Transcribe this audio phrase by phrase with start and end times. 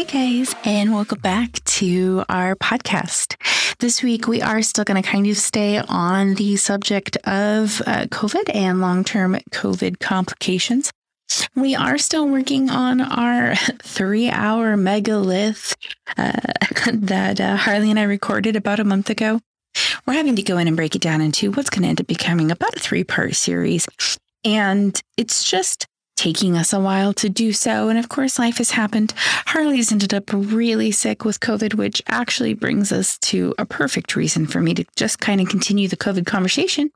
[0.00, 3.36] Hey guys, and welcome back to our podcast.
[3.80, 8.06] This week, we are still going to kind of stay on the subject of uh,
[8.06, 10.90] COVID and long term COVID complications.
[11.54, 15.76] We are still working on our three hour megalith
[16.16, 16.32] uh,
[16.94, 19.38] that uh, Harley and I recorded about a month ago.
[20.06, 22.06] We're having to go in and break it down into what's going to end up
[22.06, 23.86] becoming about a three part series.
[24.46, 25.86] And it's just
[26.20, 27.88] taking us a while to do so.
[27.88, 29.14] And of course, life has happened.
[29.46, 34.46] Harley's ended up really sick with COVID, which actually brings us to a perfect reason
[34.46, 36.90] for me to just kind of continue the COVID conversation.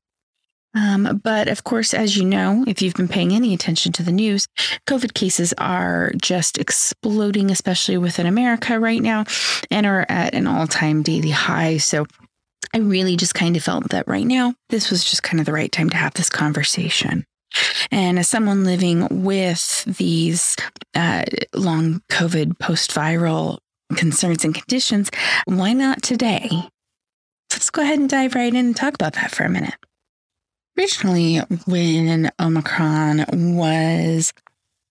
[0.74, 4.12] Um, but of course, as you know, if you've been paying any attention to the
[4.12, 4.46] news,
[4.87, 9.24] COVID cases are just exploding, especially within America right now,
[9.70, 11.79] and are at an all time daily high.
[11.79, 12.04] So
[12.74, 15.52] I really just kind of felt that right now, this was just kind of the
[15.52, 17.24] right time to have this conversation.
[17.90, 20.56] And as someone living with these
[20.95, 23.59] uh, long COVID post viral
[23.96, 25.10] concerns and conditions,
[25.46, 26.48] why not today?
[27.52, 29.74] Let's go ahead and dive right in and talk about that for a minute.
[30.76, 33.26] Originally, when Omicron
[33.57, 34.32] was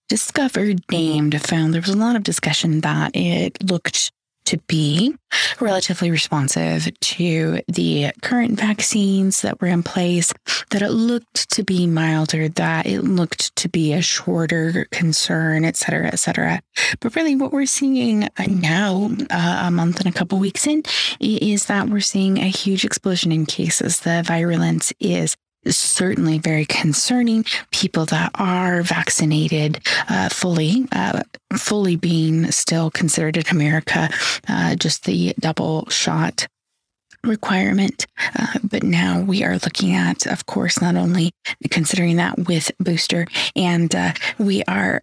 [0.08, 4.12] discovered, named, found, there was a lot of discussion that it looked
[4.44, 5.14] to be
[5.60, 10.32] relatively responsive to the current vaccines that were in place,
[10.70, 15.76] that it looked to be milder, that it looked to be a shorter concern, et
[15.76, 16.60] cetera, et cetera.
[17.00, 20.82] But really, what we're seeing now, uh, a month and a couple weeks in,
[21.20, 24.00] is that we're seeing a huge explosion in cases.
[24.00, 25.36] The virulence is
[25.68, 27.44] certainly very concerning.
[27.70, 31.22] People that are vaccinated uh, fully, uh,
[31.56, 34.08] fully being still considered in America,
[34.48, 36.46] uh, just the double shot
[37.24, 38.06] requirement.
[38.38, 41.32] Uh, but now we are looking at, of course, not only
[41.70, 43.26] considering that with booster,
[43.56, 45.02] and uh, we are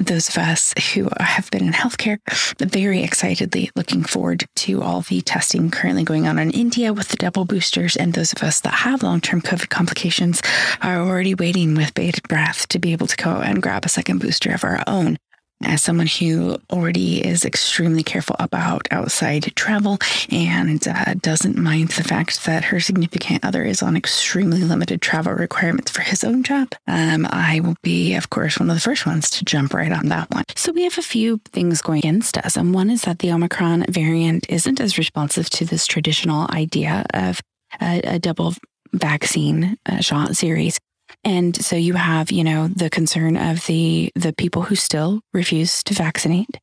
[0.00, 2.18] those of us who have been in healthcare
[2.58, 7.16] very excitedly looking forward to all the testing currently going on in India with the
[7.16, 7.96] double boosters.
[7.96, 10.40] And those of us that have long term COVID complications
[10.82, 14.18] are already waiting with bated breath to be able to go and grab a second
[14.18, 15.18] booster of our own
[15.62, 19.98] as someone who already is extremely careful about outside travel
[20.30, 25.32] and uh, doesn't mind the fact that her significant other is on extremely limited travel
[25.32, 29.06] requirements for his own job, um, I will be, of course, one of the first
[29.06, 30.44] ones to jump right on that one.
[30.56, 32.56] So we have a few things going against us.
[32.56, 37.40] And one is that the Omicron variant isn't as responsive to this traditional idea of
[37.80, 38.54] a, a double
[38.92, 40.78] vaccine uh, shot series.
[41.24, 45.82] And so you have, you know, the concern of the the people who still refuse
[45.84, 46.58] to vaccinate.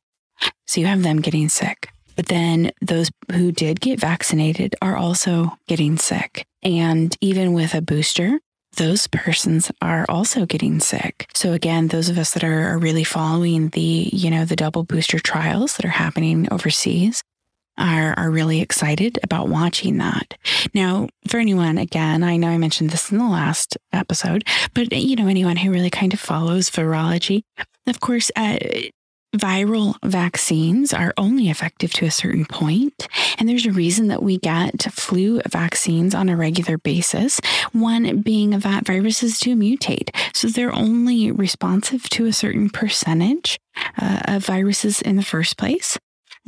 [0.66, 1.88] So you have them getting sick.
[2.16, 6.44] But then those who did get vaccinated are also getting sick.
[6.64, 8.40] And even with a booster,
[8.76, 11.28] those persons are also getting sick.
[11.34, 14.84] So again, those of us that are, are really following the, you know, the double
[14.84, 17.22] booster trials that are happening overseas,
[17.78, 20.34] are, are really excited about watching that.
[20.74, 24.44] Now, for anyone, again, I know I mentioned this in the last episode,
[24.74, 27.42] but you know, anyone who really kind of follows virology,
[27.86, 28.58] of course, uh,
[29.36, 33.06] viral vaccines are only effective to a certain point,
[33.38, 37.40] And there's a reason that we get flu vaccines on a regular basis.
[37.72, 40.10] One being that viruses do mutate.
[40.34, 43.60] So they're only responsive to a certain percentage
[44.00, 45.98] uh, of viruses in the first place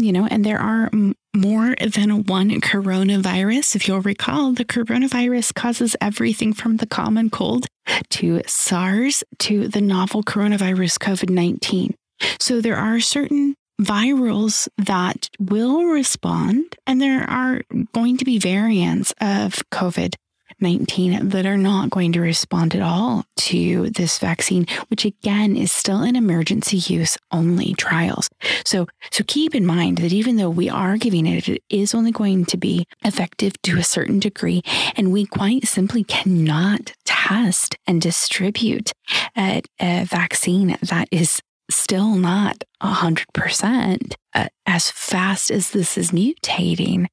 [0.05, 0.91] you know, and there are
[1.35, 3.77] more than one coronavirus.
[3.77, 7.67] If you'll recall, the coronavirus causes everything from the common cold
[8.11, 11.95] to SARS to the novel coronavirus COVID 19.
[12.39, 17.63] So there are certain virals that will respond, and there are
[17.95, 20.15] going to be variants of COVID
[20.61, 25.73] 19 that are not going to respond at all to this vaccine, which again is
[25.73, 28.29] still in emergency use only trials.
[28.65, 32.13] So, so keep in mind that even though we are giving it, it is only
[32.13, 34.63] going to be effective to a certain degree.
[34.97, 38.93] And we quite simply cannot test and distribute
[39.37, 41.41] a, a vaccine that is
[41.71, 47.07] still not 100% uh, as fast as this is mutating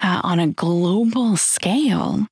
[0.00, 2.26] uh, on a global scale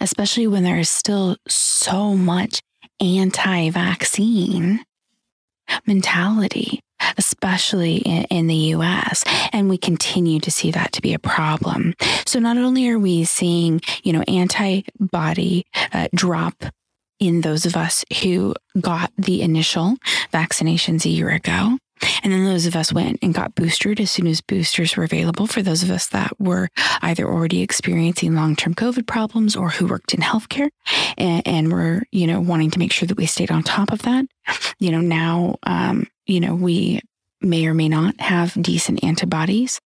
[0.00, 2.62] especially when there is still so much
[3.00, 4.84] anti vaccine
[5.86, 6.80] mentality,
[7.16, 9.24] especially in, in, the US.
[9.52, 11.94] And we continue to see that to be a problem.
[12.26, 16.64] So not only are we seeing, you know, antibody uh, drop
[17.20, 19.96] in those of us who got the initial
[20.32, 21.78] vaccinations a year ago,
[22.22, 25.46] and then those of us went and got boosted as soon as boosters were available
[25.46, 26.68] for those of us that were
[27.02, 30.70] either already experiencing long term COVID problems or who worked in healthcare
[31.16, 34.02] and, and were, you know, wanting to make sure that we stayed on top of
[34.02, 34.26] that.
[34.78, 37.00] You know, now, um, you know, we
[37.40, 39.80] may or may not have decent antibodies.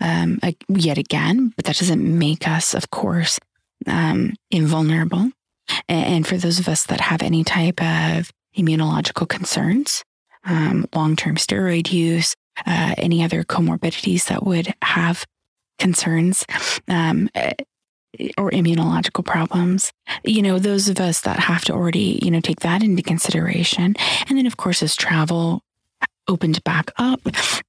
[0.00, 3.38] Um, yet again, but that doesn't make us, of course,
[3.86, 5.30] um, invulnerable.
[5.88, 10.04] And for those of us that have any type of immunological concerns,
[10.44, 12.34] um, long term steroid use,
[12.66, 15.24] uh, any other comorbidities that would have
[15.78, 16.44] concerns,
[16.88, 17.28] um,
[18.38, 19.92] or immunological problems.
[20.24, 23.96] You know, those of us that have to already, you know, take that into consideration.
[24.28, 25.62] And then, of course, as travel
[26.28, 27.20] opened back up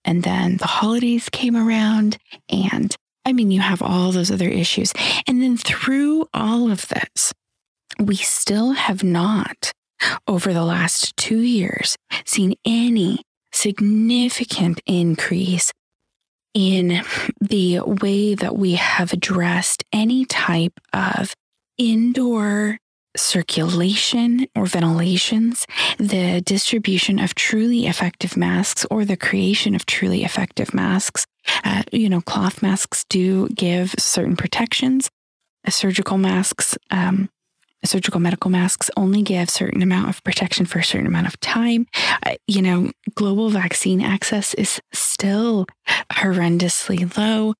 [0.06, 2.18] and then the holidays came around
[2.48, 2.96] and
[3.26, 4.94] I mean, you have all those other issues.
[5.28, 7.34] And then through all of this,
[8.00, 9.72] we still have not,
[10.28, 11.96] over the last two years,
[12.26, 15.72] seen any significant increase
[16.54, 17.04] in
[17.42, 21.34] the way that we have addressed any type of
[21.78, 22.78] indoor
[23.18, 25.66] circulation or ventilations,
[25.98, 31.26] the distribution of truly effective masks or the creation of truly effective masks.
[31.64, 35.10] Uh, you know, cloth masks do give certain protections.
[35.68, 37.30] Surgical masks um,
[37.86, 41.88] surgical medical masks only give certain amount of protection for a certain amount of time.
[42.48, 45.66] You know, global vaccine access is still
[46.12, 47.54] horrendously low.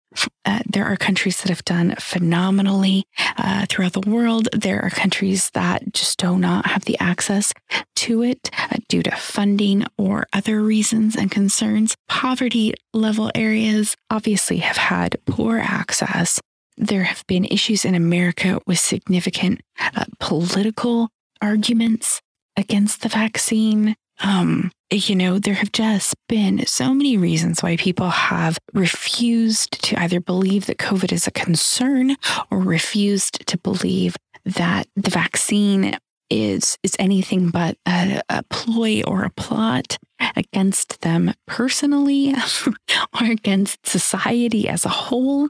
[0.46, 3.04] Uh, there are countries that have done phenomenally
[3.38, 4.48] uh, throughout the world.
[4.54, 7.52] There are countries that just do not have the access
[7.98, 11.96] to it uh, due to funding or other reasons and concerns.
[12.08, 16.40] Poverty level areas obviously have had poor access
[16.78, 21.10] there have been issues in America with significant uh, political
[21.42, 22.22] arguments
[22.58, 23.96] against the vaccine.
[24.24, 30.00] Um, you know, there have just been so many reasons why people have refused to
[30.00, 32.16] either believe that COVID is a concern
[32.50, 35.98] or refused to believe that the vaccine
[36.30, 39.98] is is anything but a, a ploy or a plot
[40.36, 42.34] against them personally
[43.22, 45.50] or against society as a whole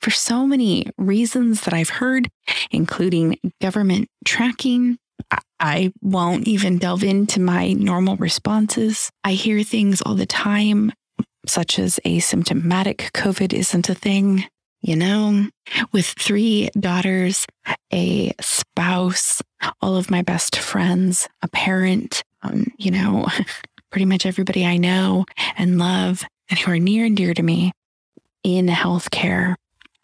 [0.00, 2.28] for so many reasons that I've heard,
[2.70, 4.98] including government tracking.
[5.58, 9.10] I won't even delve into my normal responses.
[9.22, 10.92] I hear things all the time,
[11.46, 14.44] such as asymptomatic COVID isn't a thing.
[14.82, 15.48] You know,
[15.92, 17.44] with three daughters,
[17.92, 19.42] a spouse,
[19.82, 23.26] all of my best friends, a parent, um, you know,
[23.90, 25.26] pretty much everybody I know
[25.58, 27.72] and love and who are near and dear to me
[28.42, 29.56] in healthcare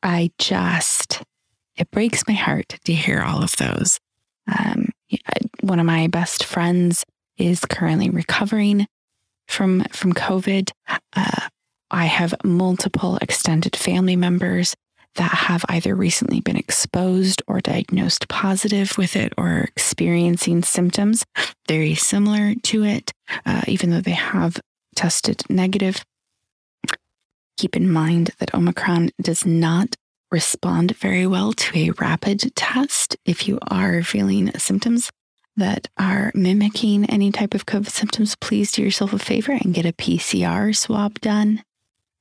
[0.07, 1.23] I just,
[1.77, 3.99] it breaks my heart to hear all of those.
[4.47, 4.91] Um,
[5.61, 7.05] one of my best friends
[7.37, 8.87] is currently recovering
[9.49, 10.71] from from COVID.
[11.15, 11.49] Uh,
[11.91, 14.75] I have multiple extended family members
[15.17, 21.25] that have either recently been exposed or diagnosed positive with it or experiencing symptoms
[21.67, 23.13] very similar to it,
[23.45, 24.61] uh, even though they have
[24.95, 26.05] tested negative.
[27.57, 29.96] Keep in mind that Omicron does not
[30.31, 35.11] respond very well to a rapid test if you are feeling symptoms
[35.57, 38.37] that are mimicking any type of COVID symptoms.
[38.37, 41.63] Please do yourself a favor and get a PCR swab done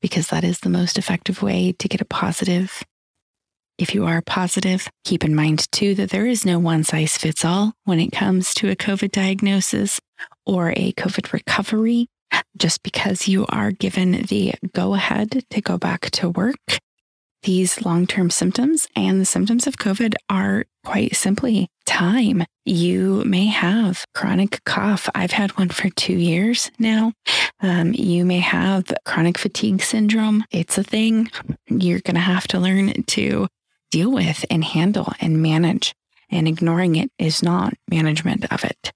[0.02, 2.84] because that is the most effective way to get a positive.
[3.78, 7.44] If you are positive, keep in mind too that there is no one size fits
[7.44, 10.00] all when it comes to a COVID diagnosis
[10.46, 12.08] or a COVID recovery
[12.58, 16.80] just because you are given the go ahead to go back to work.
[17.44, 22.44] These long term symptoms and the symptoms of COVID are quite simply time.
[22.66, 25.10] You may have chronic cough.
[25.14, 27.14] I've had one for two years now.
[27.62, 30.44] Um, you may have chronic fatigue syndrome.
[30.52, 31.30] It's a thing
[31.68, 33.48] you're going to have to learn to
[33.92, 35.94] deal with and handle and manage.
[36.32, 38.92] And ignoring it is not management of it.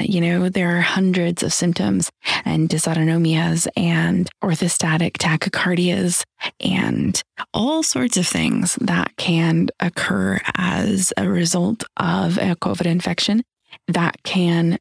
[0.00, 2.10] You know, there are hundreds of symptoms
[2.44, 6.24] and dysautonomias and orthostatic tachycardias
[6.60, 7.22] and
[7.54, 13.42] all sorts of things that can occur as a result of a COVID infection
[13.88, 14.78] that can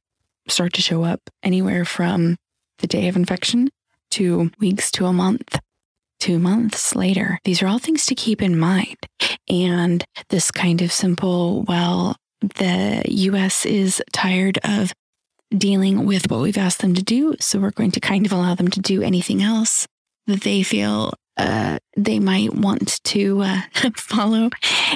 [0.47, 2.37] start to show up anywhere from
[2.79, 3.69] the day of infection
[4.11, 5.59] to weeks to a month
[6.19, 7.39] two months later.
[7.43, 8.97] These are all things to keep in mind.
[9.49, 14.93] And this kind of simple, well, the US is tired of
[15.57, 17.35] dealing with what we've asked them to do.
[17.39, 19.87] So we're going to kind of allow them to do anything else
[20.27, 23.61] that they feel uh, they might want to uh,
[23.97, 24.49] follow.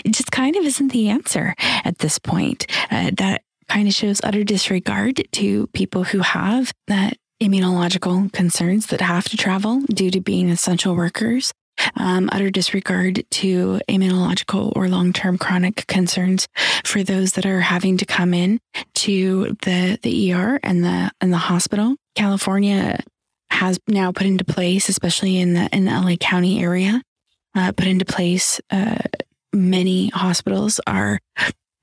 [0.05, 2.65] It just kind of isn't the answer at this point.
[2.89, 9.01] Uh, that kind of shows utter disregard to people who have that immunological concerns that
[9.01, 11.53] have to travel due to being essential workers
[11.95, 16.48] um, utter disregard to immunological or long term chronic concerns
[16.83, 18.59] for those that are having to come in
[18.95, 21.95] to the, the ER and the, and the hospital.
[22.15, 23.00] California
[23.51, 27.01] has now put into place, especially in the in the LA County area,
[27.55, 28.62] uh, put into place.
[28.69, 29.00] Uh,
[29.53, 31.19] many hospitals are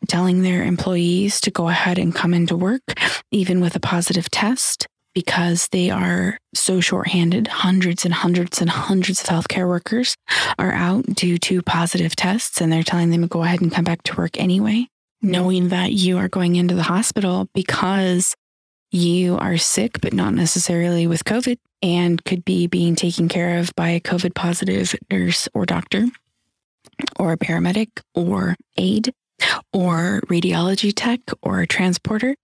[0.08, 2.82] telling their employees to go ahead and come into work,
[3.30, 4.86] even with a positive test,
[5.16, 7.46] because they are so shorthanded.
[7.46, 10.14] Hundreds and hundreds and hundreds of healthcare workers
[10.58, 13.82] are out due to positive tests, and they're telling them to go ahead and come
[13.82, 15.30] back to work anyway, mm-hmm.
[15.30, 18.34] knowing that you are going into the hospital because
[18.90, 23.74] you are sick, but not necessarily with COVID, and could be being taken care of
[23.74, 26.04] by a COVID positive nurse or doctor,
[27.18, 29.14] or a paramedic, or aide,
[29.72, 32.34] or radiology tech, or a transporter,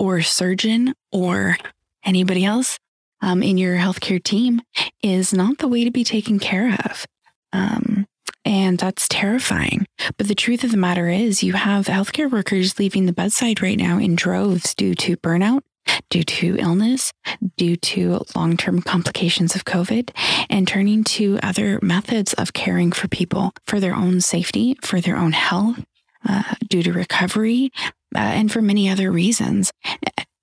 [0.00, 1.56] or surgeon, or
[2.04, 2.78] anybody else
[3.20, 4.60] um, in your healthcare team
[5.02, 7.06] is not the way to be taken care of.
[7.52, 8.06] Um,
[8.44, 9.86] and that's terrifying.
[10.16, 13.76] But the truth of the matter is, you have healthcare workers leaving the bedside right
[13.76, 15.62] now in droves due to burnout
[16.10, 17.12] due to illness,
[17.56, 20.10] due to long term complications of COVID,
[20.50, 25.16] and turning to other methods of caring for people for their own safety, for their
[25.16, 25.84] own health,
[26.28, 27.70] uh, due to recovery,
[28.14, 29.72] uh, and for many other reasons.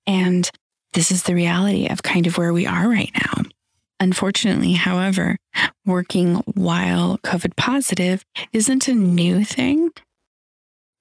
[0.06, 0.50] And
[0.96, 3.42] this is the reality of kind of where we are right now.
[4.00, 5.36] Unfortunately, however,
[5.84, 8.24] working while COVID positive
[8.54, 9.90] isn't a new thing.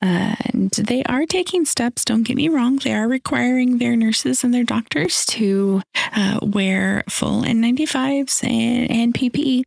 [0.02, 2.76] And they are taking steps, don't get me wrong.
[2.76, 5.82] They are requiring their nurses and their doctors to
[6.14, 9.64] uh, wear full N95s and, and PPE.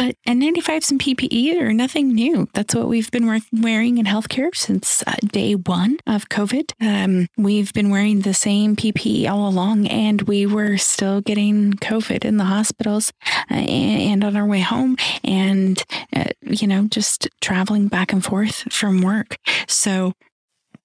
[0.00, 2.48] But N95s and PPE are nothing new.
[2.54, 6.72] That's what we've been wearing in healthcare since uh, day one of COVID.
[6.80, 12.24] Um, we've been wearing the same PPE all along, and we were still getting COVID
[12.24, 13.12] in the hospitals
[13.50, 15.84] uh, and, on our way home, and,
[16.16, 19.36] uh, you know, just traveling back and forth from work.
[19.68, 20.14] So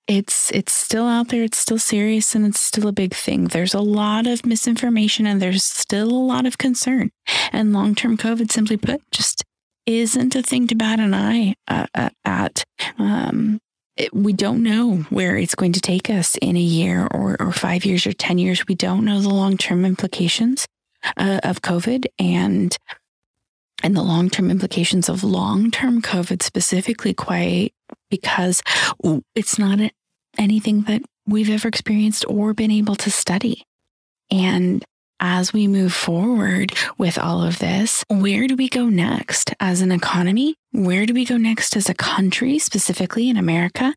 [0.07, 3.45] it's it's still out there it's still serious and it's still a big thing.
[3.45, 7.11] There's a lot of misinformation and there's still a lot of concern.
[7.51, 9.43] And long-term covid simply put just
[9.85, 12.63] isn't a thing to bat an eye uh, uh at.
[12.97, 13.59] Um,
[13.97, 17.53] it, we don't know where it's going to take us in a year or, or
[17.53, 18.67] five years or 10 years.
[18.67, 20.65] We don't know the long term implications
[21.17, 22.75] uh, of COVID and
[23.83, 27.74] and the long term implications of long term COVID specifically, quite
[28.09, 28.61] because
[29.35, 29.79] it's not
[30.37, 33.63] anything that we've ever experienced or been able to study.
[34.31, 34.83] And
[35.19, 39.91] as we move forward with all of this, where do we go next as an
[39.91, 40.55] economy?
[40.71, 43.95] Where do we go next as a country, specifically in America?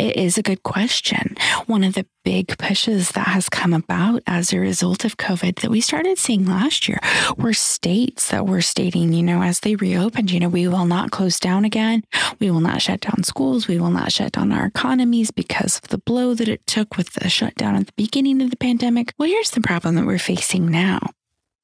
[0.00, 1.36] It is a good question.
[1.66, 5.70] One of the big pushes that has come about as a result of COVID that
[5.70, 6.98] we started seeing last year
[7.36, 11.10] were states that were stating, you know, as they reopened, you know, we will not
[11.10, 12.02] close down again.
[12.38, 13.68] We will not shut down schools.
[13.68, 17.12] We will not shut down our economies because of the blow that it took with
[17.12, 19.12] the shutdown at the beginning of the pandemic.
[19.18, 21.00] Well, here's the problem that we're facing now.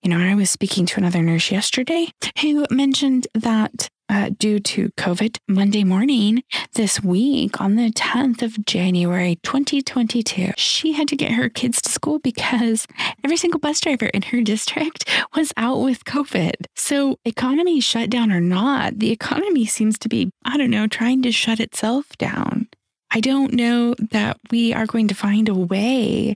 [0.02, 2.08] You know, I was speaking to another nurse yesterday
[2.42, 6.42] who mentioned that uh, due to COVID Monday morning
[6.74, 10.52] this week on the 10th of January 2022.
[10.56, 12.86] She had to get her kids to school because
[13.24, 16.54] every single bus driver in her district was out with COVID.
[16.74, 21.22] So, economy shut down or not, the economy seems to be, I don't know, trying
[21.22, 22.68] to shut itself down.
[23.10, 26.34] I don't know that we are going to find a way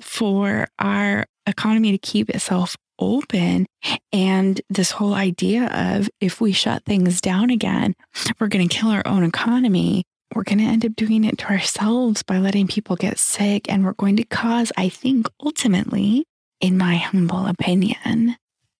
[0.00, 3.66] for our economy to keep itself open.
[4.12, 7.94] And this whole idea of if we shut things down again,
[8.38, 10.04] we're going to kill our own economy.
[10.34, 13.70] We're going to end up doing it to ourselves by letting people get sick.
[13.70, 16.26] And we're going to cause, I think, ultimately,
[16.60, 18.36] in my humble opinion,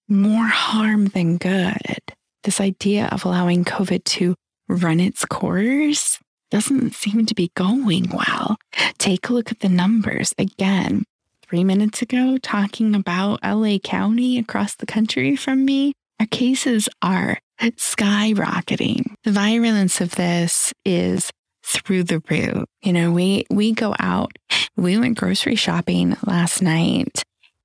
[0.08, 2.00] more harm than good.
[2.44, 4.34] This idea of allowing COVID to
[4.68, 6.18] run its course
[6.50, 8.56] doesn't seem to be going well.
[8.98, 10.32] Take a look at the numbers.
[10.38, 11.04] Again,
[11.48, 17.38] three minutes ago talking about LA County across the country from me, our cases are
[17.60, 19.14] skyrocketing.
[19.24, 21.30] The virulence of this is
[21.64, 22.64] through the roof.
[22.82, 24.32] You know, we we go out.
[24.76, 27.22] We went grocery shopping last night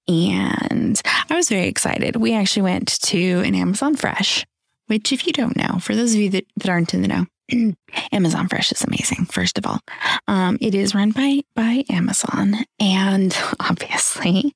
[0.07, 2.15] and I was very excited.
[2.15, 4.45] We actually went to an Amazon Fresh,
[4.87, 7.25] which if you don't know, for those of you that, that aren't in the know,
[8.11, 9.25] Amazon Fresh is amazing.
[9.25, 9.79] First of all,
[10.27, 14.53] um, it is run by by Amazon, and obviously,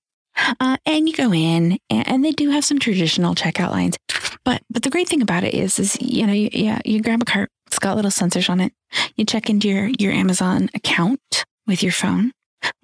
[0.60, 3.98] uh, and you go in, and, and, they do have some traditional checkout lines.
[4.44, 7.22] But but the great thing about it is, is you know, you, yeah, you grab
[7.22, 7.50] a cart.
[7.68, 8.74] It's got little sensors on it.
[9.15, 12.32] You check into your your Amazon account with your phone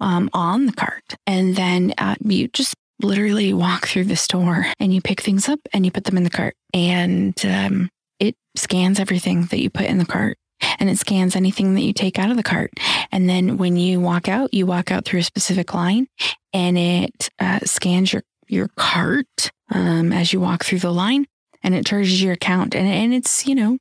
[0.00, 4.94] um, on the cart, and then uh, you just literally walk through the store and
[4.94, 6.54] you pick things up and you put them in the cart.
[6.72, 7.90] And um,
[8.22, 10.38] it scans everything that you put in the cart
[10.78, 12.70] and it scans anything that you take out of the cart.
[13.10, 16.06] And then when you walk out, you walk out through a specific line
[16.52, 21.26] and it uh, scans your, your cart um, as you walk through the line,
[21.64, 22.74] and it charges your account.
[22.74, 23.78] And and it's you know,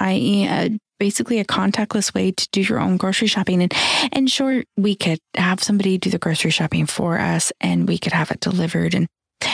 [0.00, 3.62] i.e., uh, basically a contactless way to do your own grocery shopping.
[3.62, 3.72] And
[4.12, 8.12] and sure, we could have somebody do the grocery shopping for us, and we could
[8.12, 8.94] have it delivered.
[8.94, 9.06] And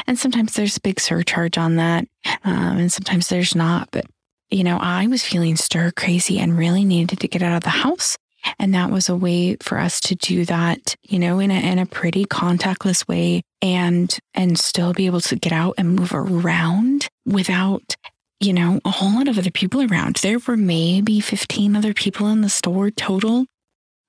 [0.07, 2.07] and sometimes there's a big surcharge on that,
[2.45, 3.89] um, and sometimes there's not.
[3.91, 4.07] But
[4.51, 7.71] you know, I was feeling stir crazy and really needed to get out of the
[7.71, 8.17] house.
[8.59, 11.79] And that was a way for us to do that, you know, in a, in
[11.79, 17.09] a pretty contactless way and, and still be able to get out and move around
[17.27, 17.95] without,
[18.41, 20.17] you know, a whole lot of other people around.
[20.17, 23.45] There were maybe 15 other people in the store total.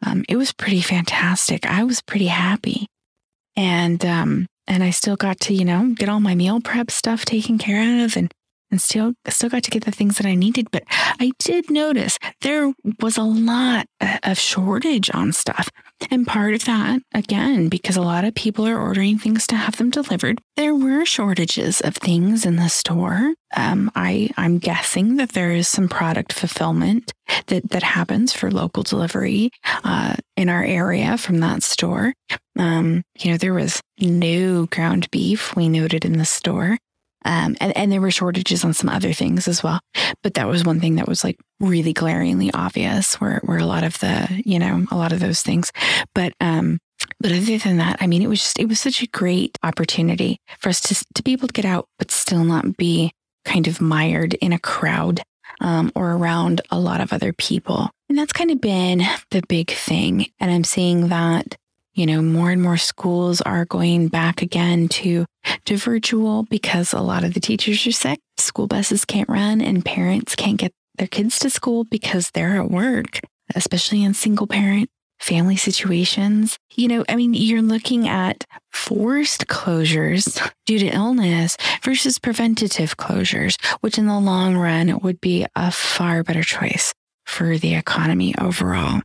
[0.03, 1.65] Um, it was pretty fantastic.
[1.65, 2.87] I was pretty happy.
[3.57, 7.25] And, um, and I still got to, you know, get all my meal prep stuff
[7.25, 8.33] taken care of and
[8.71, 10.71] and still still got to get the things that I needed.
[10.71, 13.85] But I did notice there was a lot
[14.23, 15.69] of shortage on stuff.
[16.09, 19.75] And part of that, again, because a lot of people are ordering things to have
[19.75, 23.33] them delivered, there were shortages of things in the store.
[23.55, 27.11] Um, I I'm guessing that there is some product fulfillment
[27.47, 29.51] that that happens for local delivery
[29.83, 32.13] uh, in our area from that store.
[32.57, 36.77] Um, you know, there was no ground beef we noted in the store.
[37.23, 39.79] Um, and, and there were shortages on some other things as well.
[40.23, 43.83] But that was one thing that was like really glaringly obvious where, where a lot
[43.83, 45.71] of the, you know, a lot of those things.
[46.15, 46.79] But, um,
[47.19, 50.39] but other than that, I mean, it was just, it was such a great opportunity
[50.57, 53.11] for us to, to be able to get out, but still not be
[53.45, 55.21] kind of mired in a crowd
[55.59, 57.89] um, or around a lot of other people.
[58.09, 60.27] And that's kind of been the big thing.
[60.39, 61.55] And I'm seeing that
[61.93, 65.25] you know more and more schools are going back again to
[65.65, 68.19] to virtual because a lot of the teachers are sick.
[68.37, 72.69] School buses can't run and parents can't get their kids to school because they're at
[72.71, 73.19] work
[73.55, 76.57] especially in single parent family situations.
[76.75, 83.61] You know i mean you're looking at forced closures due to illness versus preventative closures
[83.81, 86.93] which in the long run would be a far better choice
[87.25, 89.01] for the economy overall.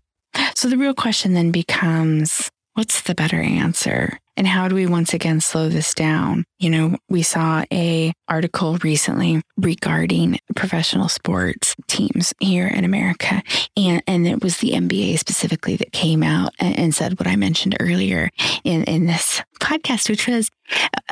[0.55, 4.19] So the real question then becomes what's the better answer?
[4.37, 6.45] And how do we once again slow this down?
[6.59, 13.43] You know, we saw a article recently regarding professional sports teams here in America.
[13.79, 17.37] And, and it was the NBA specifically that came out and, and said what I
[17.37, 18.29] mentioned earlier
[18.63, 20.51] in, in this podcast, which was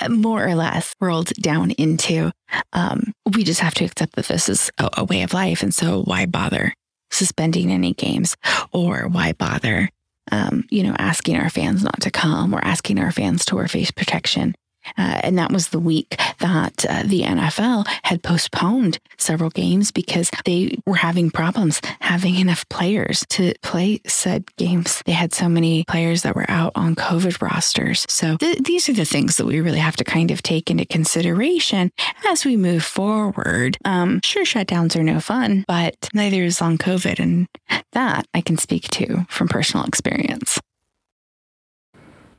[0.03, 2.31] uh, more or less rolled down into
[2.75, 5.63] um, we just have to accept that this is a, a way of life.
[5.63, 6.75] And so why bother?
[7.11, 8.37] suspending any games
[8.73, 9.89] or why bother
[10.31, 13.69] um, you know, asking our fans not to come or asking our fans to wear
[13.69, 14.55] face protection.
[14.99, 20.31] Uh, and that was the week that uh, the NFL had postponed several games because
[20.45, 25.03] they were having problems having enough players to play said games.
[25.07, 28.07] They had so many players that were out on COVID rosters.
[28.09, 30.85] So th- these are the things that we really have to kind of take into
[30.85, 31.91] consideration
[32.27, 33.77] as we move forward.
[33.85, 37.19] Um, sure, shutdowns are no fun, but neither is long COVID.
[37.19, 37.49] And
[37.93, 40.61] that I can speak to from personal experience.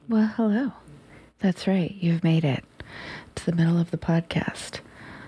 [0.08, 0.72] Well, hello.
[1.40, 2.64] That's right, you've made it
[3.36, 4.80] to the middle of the podcast,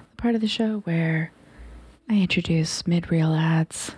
[0.09, 1.31] the part of the show where
[2.09, 3.91] I introduce mid reel ads,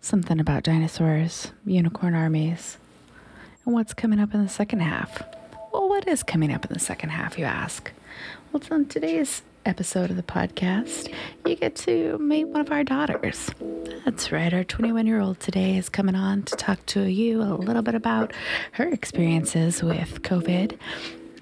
[0.00, 2.78] something about dinosaurs, unicorn armies,
[3.64, 5.22] and what's coming up in the second half.
[5.72, 7.92] Well, what is coming up in the second half, you ask?
[8.52, 11.12] Well, on today's episode of the podcast,
[11.44, 13.50] you get to meet one of our daughters.
[14.04, 17.54] That's right, our 21 year old today is coming on to talk to you a
[17.54, 18.32] little bit about
[18.72, 20.78] her experiences with COVID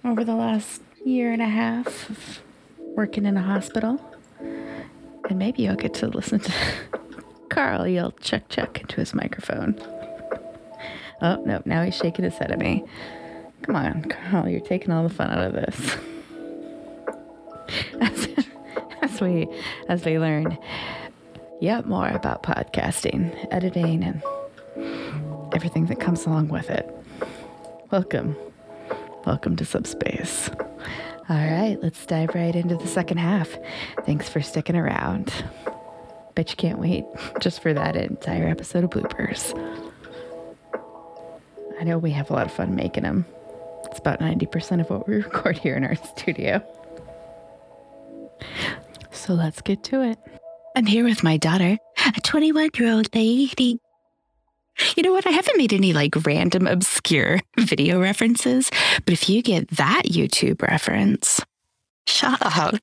[0.04, 2.40] over the last year and a half
[2.96, 4.00] working in a hospital.
[4.40, 6.52] And maybe you'll get to listen to
[7.50, 9.78] Carl yell chuck chuck into his microphone.
[11.20, 12.84] Oh, no, now he's shaking his head at me.
[13.62, 15.96] Come on, Carl, you're taking all the fun out of this.
[18.00, 18.28] as,
[19.02, 19.48] as we
[19.88, 20.58] as we learn
[21.60, 24.22] yet more about podcasting, editing, and
[25.54, 26.88] everything that comes along with it.
[27.90, 28.36] Welcome.
[29.26, 30.50] Welcome to Subspace.
[31.30, 33.48] All right, let's dive right into the second half.
[34.04, 35.32] Thanks for sticking around.
[36.34, 37.04] Bet you can't wait
[37.40, 39.58] just for that entire episode of bloopers.
[41.80, 43.24] I know we have a lot of fun making them.
[43.86, 46.62] It's about 90% of what we record here in our studio.
[49.24, 50.18] So let's get to it.
[50.76, 51.78] I'm here with my daughter,
[52.14, 53.78] a 21 year old lady.
[54.96, 55.26] You know what?
[55.26, 58.70] I haven't made any like random obscure video references,
[59.06, 61.40] but if you get that YouTube reference,
[62.06, 62.74] shut up.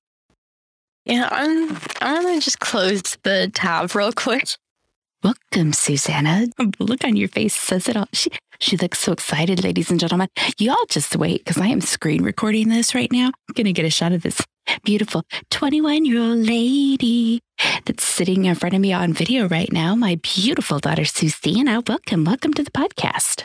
[1.06, 4.48] Yeah, I'm, I'm gonna just close the tab real quick.
[5.24, 6.48] Welcome, Susanna.
[6.80, 8.08] Look on your face says it all.
[8.14, 10.30] She, She looks so excited, ladies and gentlemen.
[10.58, 13.28] Y'all just wait because I am screen recording this right now.
[13.28, 14.42] I'm to get a shot of this
[14.84, 17.42] beautiful 21 year old lady
[17.86, 19.96] that's sitting in front of me on video right now.
[19.96, 21.82] My beautiful daughter, Susanna.
[21.88, 22.24] Welcome.
[22.26, 23.44] Welcome to the podcast.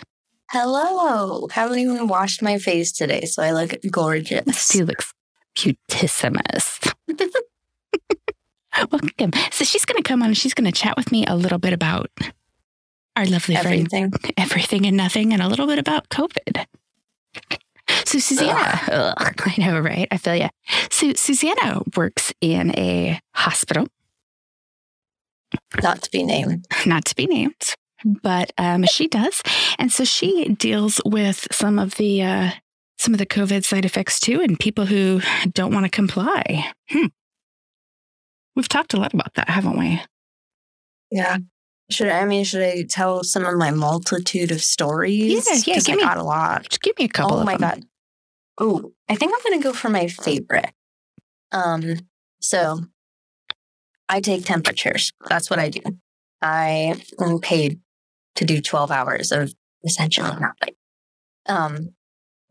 [0.51, 1.49] Hello.
[1.49, 4.71] Haven't even washed my face today, so I look gorgeous.
[4.71, 5.13] She looks
[5.57, 6.93] beautissimus.
[8.91, 9.31] Welcome.
[9.51, 11.59] So she's going to come on and she's going to chat with me a little
[11.59, 12.11] bit about
[13.17, 14.11] our lovely Everything.
[14.11, 16.67] friend, everything and nothing, and a little bit about COVID.
[18.05, 20.09] So Susanna, ugh, I know, right?
[20.11, 20.49] I feel you.
[20.91, 23.89] So Susanna works in a hospital,
[25.83, 26.67] Not to be named.
[26.87, 27.75] not to be named,
[28.23, 29.43] but um, she does,
[29.79, 32.51] and so she deals with some of the uh,
[32.99, 35.21] some of the COVID side effects too, and people who
[35.53, 36.73] don't want to comply.
[36.91, 37.07] Hmm.
[38.55, 40.01] We've talked a lot about that, haven't we?
[41.11, 41.39] Yeah.
[41.91, 45.47] Should I, I mean, should I tell some of my multitude of stories?
[45.67, 46.69] Yeah, yeah, give I me- got a lot.
[46.69, 47.39] Just give me a couple.
[47.39, 47.61] oh my them.
[47.61, 47.85] god.
[48.59, 50.73] Oh, I think I'm gonna go for my favorite.
[51.53, 51.97] Um,
[52.41, 52.81] so
[54.09, 55.13] I take temperatures.
[55.29, 55.81] That's what I do.
[56.43, 57.81] I am paid
[58.37, 60.75] to do 12 hours of essentially nothing.
[61.47, 61.95] Um,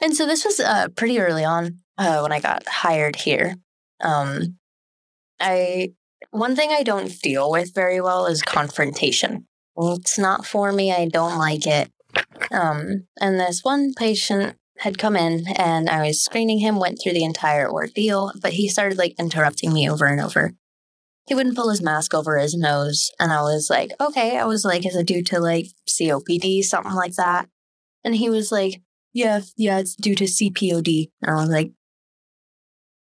[0.00, 3.56] and so this was uh, pretty early on uh, when I got hired here.
[4.02, 4.58] Um,
[5.40, 5.92] I
[6.36, 9.46] one thing I don't deal with very well is confrontation.
[9.76, 10.92] It's not for me.
[10.92, 11.90] I don't like it.
[12.50, 17.14] Um, and this one patient had come in and I was screening him, went through
[17.14, 20.52] the entire ordeal, but he started like interrupting me over and over.
[21.26, 23.10] He wouldn't pull his mask over his nose.
[23.18, 24.38] And I was like, okay.
[24.38, 27.48] I was like, is it due to like COPD, something like that?
[28.04, 31.10] And he was like, yeah, yeah, it's due to CPOD.
[31.22, 31.72] And I was like,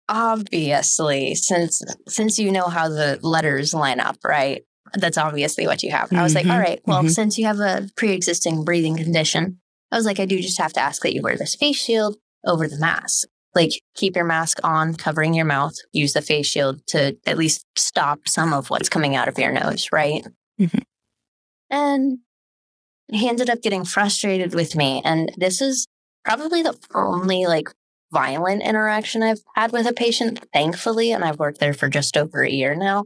[0.10, 4.64] obviously, since since you know how the letters line up, right?
[4.96, 6.12] That's obviously what you have.
[6.12, 7.12] I was like, Mhm, all right, well, mhm.
[7.12, 9.60] since you have a pre-existing breathing condition,
[9.92, 12.18] I was like, I do just have to ask that you wear this face shield
[12.46, 13.28] over the mask.
[13.54, 15.74] Like, keep your mask on, covering your mouth.
[15.92, 19.52] Use the face shield to at least stop some of what's coming out of your
[19.52, 20.26] nose, right?
[20.60, 20.84] Mhm.
[21.70, 22.20] And
[23.12, 25.02] he ended up getting frustrated with me.
[25.04, 25.88] And this is
[26.26, 27.70] probably the only like
[28.12, 31.12] violent interaction I've had with a patient, thankfully.
[31.12, 33.06] And I've worked there for just over a year now.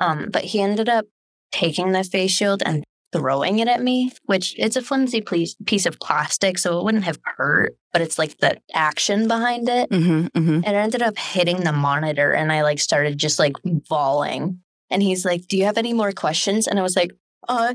[0.00, 1.06] Um, but he ended up
[1.52, 5.86] taking the face shield and throwing it at me, which it's a flimsy piece, piece
[5.86, 9.90] of plastic, so it wouldn't have hurt, but it's like the action behind it.
[9.90, 10.64] Mm-hmm, mm-hmm.
[10.64, 14.60] It ended up hitting the monitor, and I like started just like bawling.
[14.90, 17.12] And he's like, "Do you have any more questions?" And I was like,
[17.48, 17.74] "Uh,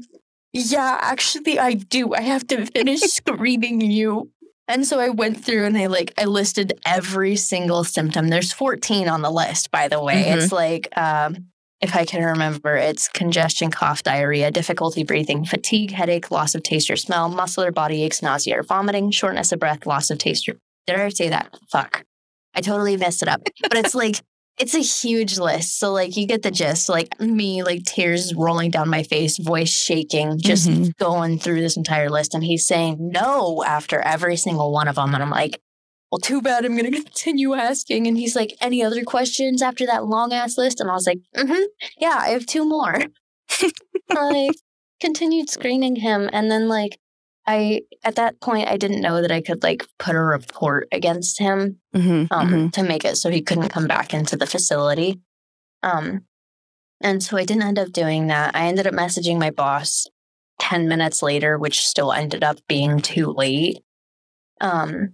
[0.53, 2.13] yeah, actually, I do.
[2.13, 4.31] I have to finish screaming you."
[4.67, 8.27] And so I went through and I like I listed every single symptom.
[8.27, 10.25] There's 14 on the list, by the way.
[10.25, 10.35] Mhm.
[10.37, 11.47] It's like um
[11.79, 16.89] if I can remember, it's congestion, cough, diarrhea, difficulty breathing, fatigue, headache, loss of taste
[16.89, 20.49] or smell, muscular body aches, nausea or vomiting, shortness of breath, loss of taste.
[20.49, 20.53] Or,
[20.87, 21.55] did I say that?
[21.71, 22.03] Fuck.
[22.55, 23.41] I totally messed it up.
[23.61, 24.21] But it's like,
[24.57, 25.79] it's a huge list.
[25.79, 26.89] So, like, you get the gist.
[26.89, 30.97] Like, me, like, tears rolling down my face, voice shaking, just Mhm.
[30.97, 32.33] going through this entire list.
[32.33, 35.13] And he's saying no after every single one of them.
[35.13, 35.61] And I'm like,
[36.11, 36.65] well, too bad.
[36.65, 38.07] I'm going to continue asking.
[38.07, 40.79] And he's like, any other questions after that long ass list?
[40.79, 41.63] And I was like, mm-hmm.
[41.99, 42.99] Yeah, I have two more.
[44.11, 44.49] I
[44.99, 46.29] continued screening him.
[46.33, 46.97] And then, like,
[47.47, 51.39] I, at that point, I didn't know that I could, like, put a report against
[51.39, 55.21] him Mm-hmm, um, to make it so he couldn't come back into the facility.
[55.81, 56.25] Um,
[57.01, 58.55] and so I didn't end up doing that.
[58.55, 60.07] I ended up messaging my boss
[60.59, 63.83] 10 minutes later, which still ended up being too late.
[64.59, 65.13] Um,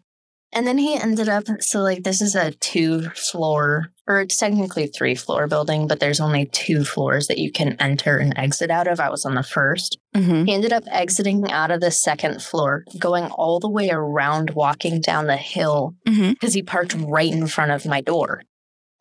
[0.54, 4.88] and then he ended up, so like this is a two floor, or it's technically
[4.88, 8.88] three floor building, but there's only two floors that you can enter and exit out
[8.88, 9.00] of.
[9.00, 9.98] I was on the first.
[10.16, 10.46] mm-hmm.
[10.46, 15.02] He ended up exiting out of the second floor, going all the way around, walking
[15.02, 16.32] down the hill Mm-hmm.
[16.32, 18.42] because he parked right in front of my door.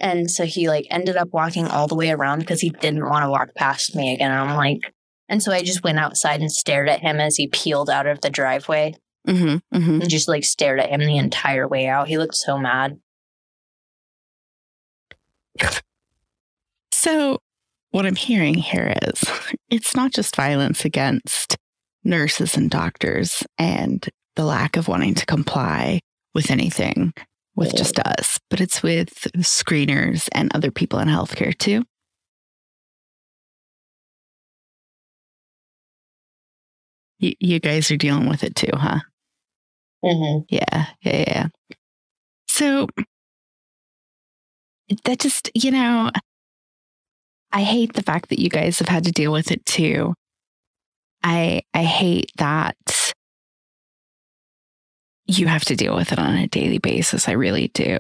[0.01, 3.25] And so he like ended up walking all the way around because he didn't want
[3.25, 4.31] to walk past me again.
[4.33, 4.93] And I'm like,
[5.29, 8.21] and so I just went outside and stared at him as he peeled out of
[8.21, 8.95] the driveway
[9.29, 9.77] Mm-hmm.
[9.77, 10.01] Mm-hmm.
[10.01, 12.09] and just like stared at him the entire way out.
[12.09, 12.99] He looked so mad.
[16.91, 17.39] So,
[17.91, 19.23] what I'm hearing here is
[19.71, 21.57] it's not just violence against
[22.05, 26.01] nurses and doctors and the lack of wanting to comply
[26.35, 27.13] with anything
[27.55, 31.85] with just us, but it's with screeners and other people in healthcare too.
[37.19, 39.01] You, you guys are dealing with it too, huh?
[40.05, 40.45] Mm-hmm.
[40.49, 41.47] Yeah, yeah, yeah.
[42.49, 42.89] So
[45.05, 46.11] that just, you know,
[47.53, 50.15] I hate the fact that you guys have had to deal with it too.
[51.23, 52.77] I I hate that
[55.27, 57.29] you have to deal with it on a daily basis.
[57.29, 57.99] I really do.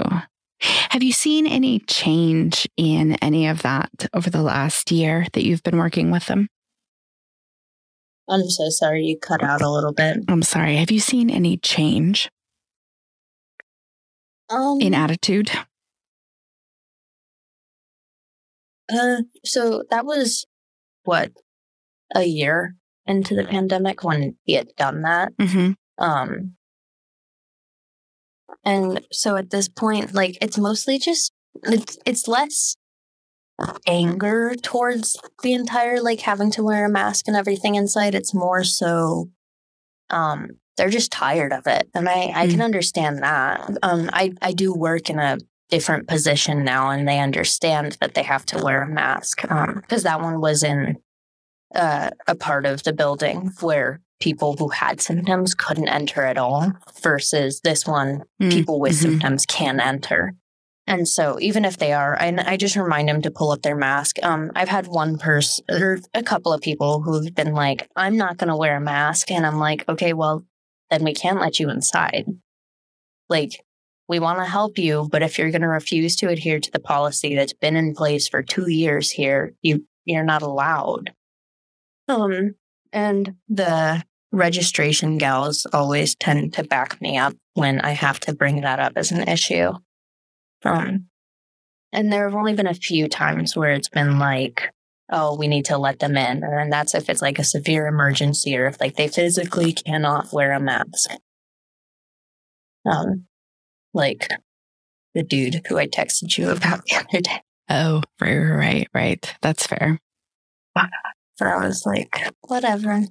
[0.90, 5.62] Have you seen any change in any of that over the last year that you've
[5.62, 6.48] been working with them?
[8.32, 10.18] I'm so sorry you cut out a little bit.
[10.28, 10.76] I'm sorry.
[10.76, 12.30] Have you seen any change
[14.48, 15.50] Um, in attitude?
[18.92, 20.46] uh, so that was
[21.04, 21.32] what
[22.14, 25.32] a year into the pandemic when he had done that.
[25.40, 26.56] hmm Um,
[28.64, 31.32] and so at this point, like it's mostly just
[31.64, 32.76] it's it's less
[33.86, 38.14] anger towards the entire like having to wear a mask and everything inside.
[38.14, 39.30] It's more so,
[40.10, 43.76] um, they're just tired of it, and I I can understand that.
[43.82, 45.38] Um, I I do work in a
[45.68, 49.50] different position now, and they understand that they have to wear a mask.
[49.50, 50.96] Um, because that one was in
[51.74, 56.72] uh, a part of the building where people who had symptoms couldn't enter at all
[57.02, 59.02] versus this one people with Mhm.
[59.02, 60.34] symptoms can enter
[60.86, 63.76] and so even if they are and i just remind them to pull up their
[63.76, 64.16] mask.
[64.22, 68.36] Um, i've had one person or a couple of people who've been like i'm not
[68.36, 70.44] going to wear a mask and i'm like okay well
[70.92, 72.26] then we can't let you inside.
[73.30, 73.64] Like
[74.08, 76.78] we want to help you but if you're going to refuse to adhere to the
[76.78, 81.12] policy that's been in place for two years here you you're not allowed.
[82.08, 82.56] Um
[82.92, 88.60] and the registration gals always tend to back me up when I have to bring
[88.62, 89.72] that up as an issue.
[90.64, 91.08] Um,
[91.92, 94.70] and there have only been a few times where it's been like,
[95.10, 96.42] oh, we need to let them in.
[96.42, 100.52] And that's if it's like a severe emergency or if like they physically cannot wear
[100.52, 101.10] a mask.
[102.90, 103.26] Um,
[103.92, 104.28] like
[105.14, 107.42] the dude who I texted you about the other day.
[107.68, 109.34] Oh, right, right, right.
[109.42, 109.98] That's fair.
[111.36, 113.02] So I was like, whatever.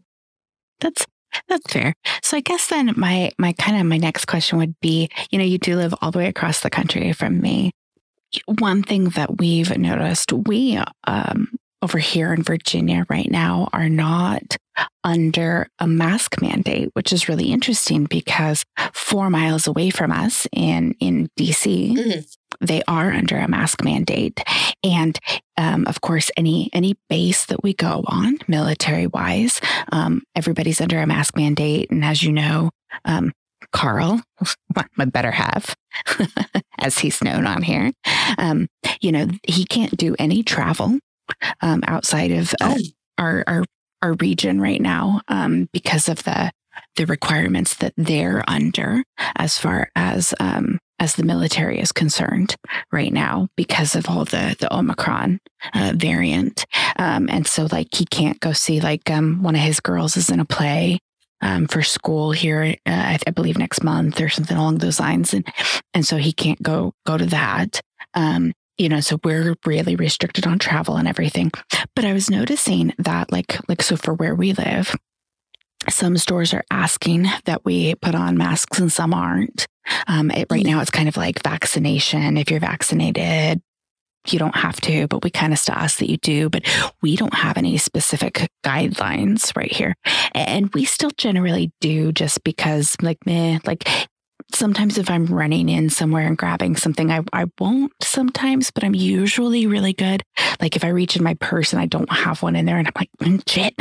[0.79, 1.05] That's
[1.47, 1.93] that's fair.
[2.23, 5.45] So I guess then my my kind of my next question would be, you know,
[5.45, 7.71] you do live all the way across the country from me.
[8.59, 14.57] One thing that we've noticed, we um over here in Virginia right now are not
[15.03, 18.63] under a mask mandate, which is really interesting because
[18.93, 22.35] four miles away from us in in DC, Mhm.
[22.61, 24.39] they are under a mask mandate,
[24.83, 25.17] and
[25.57, 29.59] um, of course, any any base that we go on, military wise,
[29.91, 31.91] um, everybody's under a mask mandate.
[31.91, 32.69] And as you know,
[33.05, 33.31] um,
[33.71, 34.21] Carl,
[34.97, 35.75] my better half,
[36.79, 37.91] as he's known on here,
[38.37, 38.67] um,
[39.01, 40.99] you know, he can't do any travel
[41.61, 42.77] um, outside of uh, Oh.
[43.17, 43.63] our, our
[44.01, 46.51] our region right now um, because of the
[46.95, 49.03] the requirements that they're under
[49.35, 52.55] as far as um, as the military is concerned
[52.91, 55.39] right now because of all the the Omicron
[55.73, 56.65] uh, variant,
[56.97, 60.29] um, and so like he can't go see like um, one of his girls is
[60.29, 60.97] in a play
[61.41, 65.33] um, for school here, uh, I, I believe next month or something along those lines,
[65.33, 65.45] and
[65.93, 67.81] and so he can't go go to that.
[68.13, 71.51] Um, you know, so we're really restricted on travel and everything.
[71.95, 74.95] But I was noticing that, like, like so for where we live,
[75.87, 79.67] some stores are asking that we put on masks and some aren't.
[80.07, 82.37] Um, it, right now, it's kind of like vaccination.
[82.37, 83.61] If you're vaccinated,
[84.27, 86.49] you don't have to, but we kind of still ask that you do.
[86.49, 86.63] But
[87.03, 89.95] we don't have any specific guidelines right here.
[90.33, 93.87] And we still generally do just because, like, meh, like
[94.55, 98.95] sometimes if I'm running in somewhere and grabbing something, I, I won't sometimes, but I'm
[98.95, 100.23] usually really good.
[100.59, 102.87] Like if I reach in my purse and I don't have one in there and
[102.87, 103.73] I'm like, mm, shit,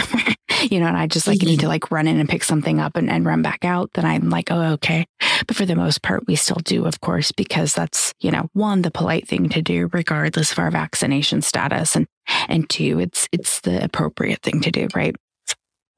[0.72, 2.96] you know, and I just like need to like run in and pick something up
[2.96, 5.06] and, and run back out, then I'm like, oh, okay.
[5.46, 8.82] But for the most part, we still do, of course, because that's, you know, one,
[8.82, 11.96] the polite thing to do, regardless of our vaccination status.
[11.96, 12.06] And
[12.48, 15.16] and two, it's it's the appropriate thing to do, right?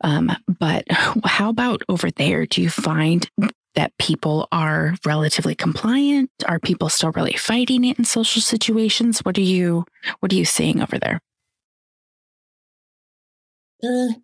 [0.03, 0.85] Um, but
[1.25, 2.47] how about over there?
[2.47, 3.29] Do you find
[3.75, 6.31] that people are relatively compliant?
[6.47, 9.21] Are people still really fighting it in social situations?
[9.21, 9.85] What are you
[10.21, 11.21] what are you seeing over there?
[13.83, 14.15] Uh,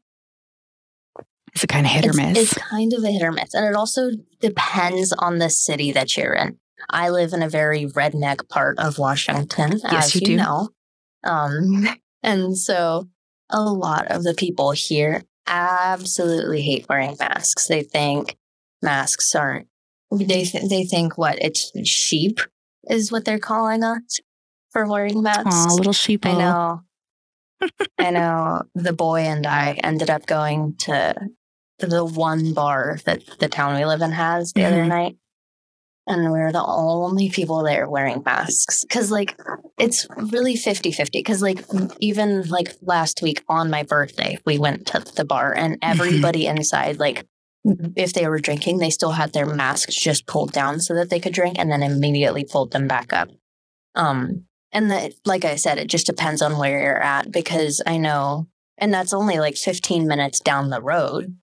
[1.55, 2.39] Is it kind of hit or miss?
[2.39, 3.55] It's kind of a hit or miss.
[3.55, 6.59] And it also depends on the city that you're in.
[6.91, 10.37] I live in a very redneck part of Washington, Yes, as you you, do.
[10.37, 10.69] know.
[11.25, 11.89] Um,
[12.23, 13.09] and so
[13.51, 17.67] a lot of the people here absolutely hate wearing masks.
[17.67, 18.37] They think
[18.83, 19.67] masks aren't,
[20.11, 21.39] they, th- they think what?
[21.41, 22.41] It's sheep
[22.89, 24.21] is what they're calling us
[24.71, 25.73] for wearing masks.
[25.73, 26.25] Aw, little sheep.
[26.27, 26.83] I know.
[27.99, 31.15] I know the boy and I ended up going to
[31.81, 34.89] the one bar that the town we live in has the other Mhm.
[34.89, 35.17] night.
[36.07, 39.39] and we were the only people there wearing masks because like
[39.79, 41.63] it's really 50 50 because like
[42.01, 45.91] even like last week on my birthday we went to the bar and Mm-hmm.
[46.01, 47.27] everybody inside like
[47.97, 51.21] if they were drinking they still had their masks just pulled down so that they
[51.21, 53.29] could drink and then immediately pulled them back up
[53.95, 58.47] um and like i said it just depends on where you're at because i know
[58.79, 61.37] and that's only like 15 minutes down the road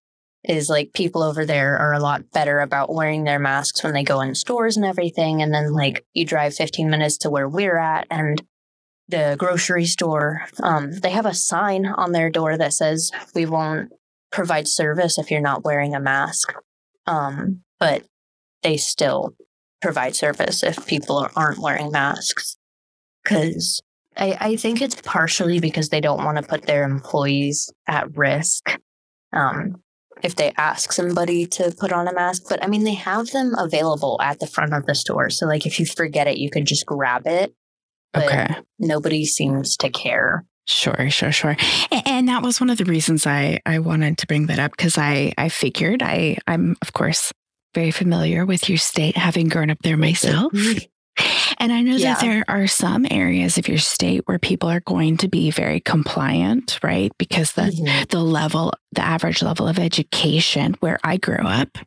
[0.48, 4.04] is like people over there are a lot better about wearing their masks when they
[4.04, 5.42] go in stores and everything.
[5.42, 8.42] And then like you drive 15 minutes to where we're at and
[9.08, 13.92] the grocery store, um, they have a sign on their door that says we won't
[14.32, 16.54] provide service if you're not wearing a mask.
[17.08, 18.04] Um, but
[18.64, 19.36] they still
[19.82, 22.58] provide service if people aren't wearing masks.
[23.26, 23.82] Cause
[24.18, 28.78] I, I think it's partially because they don't want to put their employees at risk.
[29.34, 29.82] Um,
[30.24, 32.44] if they ask somebody to put on a mask.
[32.50, 35.30] But I mean, they have them available at the front of the store.
[35.30, 37.54] So, like, if you forget it, you could just grab it.
[38.14, 38.56] But Okay.
[38.80, 40.46] nobody seems to care.
[40.68, 41.56] Sure, sure, sure.
[41.92, 44.72] A- And that was one of the reasons I I wanted to bring that up
[44.72, 47.32] because I I figured I I'm of course
[47.76, 50.52] very familiar with your state having grown up there myself.
[51.60, 52.16] And I know Yeah.
[52.16, 55.80] that there are some areas of your state where people are going to be very
[55.80, 57.12] compliant, right?
[57.18, 58.10] Because the Mhm.
[58.10, 61.78] the level, the average level of education where I grew up.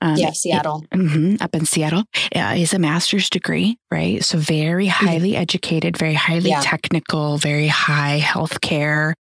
[0.00, 0.84] Um, Yeah, Seattle.
[0.92, 2.04] mhm, up in Seattle
[2.34, 4.22] uh, is a master's degree, right?
[4.24, 6.60] So very highly educated, very highly Yeah.
[6.60, 9.14] technical, very high healthcare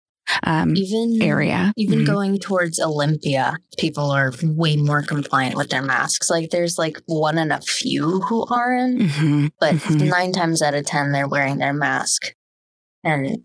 [0.44, 1.72] um, Even area.
[1.76, 2.06] even Mhm.
[2.06, 6.30] going towards Olympia, people are way more compliant with their masks.
[6.30, 10.08] Like there's like one in a few who aren't, Mhm, but Mhm.
[10.08, 12.32] nine times out of ten they're wearing their mask.
[13.04, 13.38] And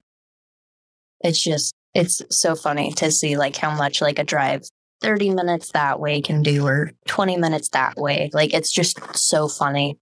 [1.22, 4.62] it's just it's so funny to see like how much like a drive
[5.02, 8.30] 30 minutes that way can do or 20 minutes that way.
[8.34, 9.98] Like it's just so funny.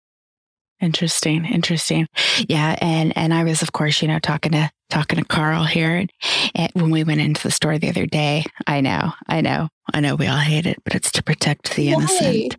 [0.82, 2.08] Interesting, interesting.
[2.50, 5.96] Yeah, and and I was, of course, you know, talking to talking to Carl here,
[5.96, 6.12] and,
[6.54, 8.44] and when we went into the store the other day.
[8.68, 10.16] I know, I know, I know.
[10.16, 11.94] We all hate it, but it's to protect the Why?
[11.94, 12.58] innocent.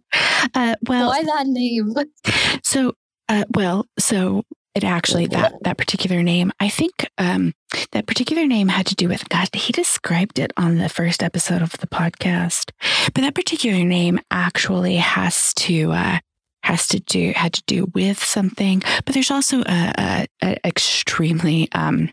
[0.54, 1.94] Uh, well, Why that name?
[2.64, 2.94] so,
[3.28, 4.44] uh, well, so
[4.76, 6.52] it actually that that particular name.
[6.60, 7.54] I think um,
[7.92, 9.48] that particular name had to do with God.
[9.54, 12.70] He described it on the first episode of the podcast,
[13.12, 15.92] but that particular name actually has to.
[15.92, 16.18] Uh,
[16.62, 21.68] has to do had to do with something but there's also a, a, a extremely
[21.70, 22.10] um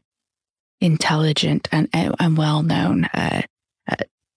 [0.80, 3.42] intelligent and, and, well-known uh,
[3.90, 3.96] uh,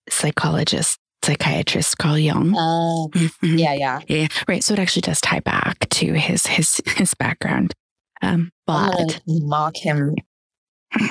[0.08, 3.58] psychologist psychiatrist carl jung Uh, Mhm.
[3.58, 4.00] yeah, yeah.
[4.08, 7.74] yeah right so it actually does tie back to his his his background
[8.22, 10.14] um but mock him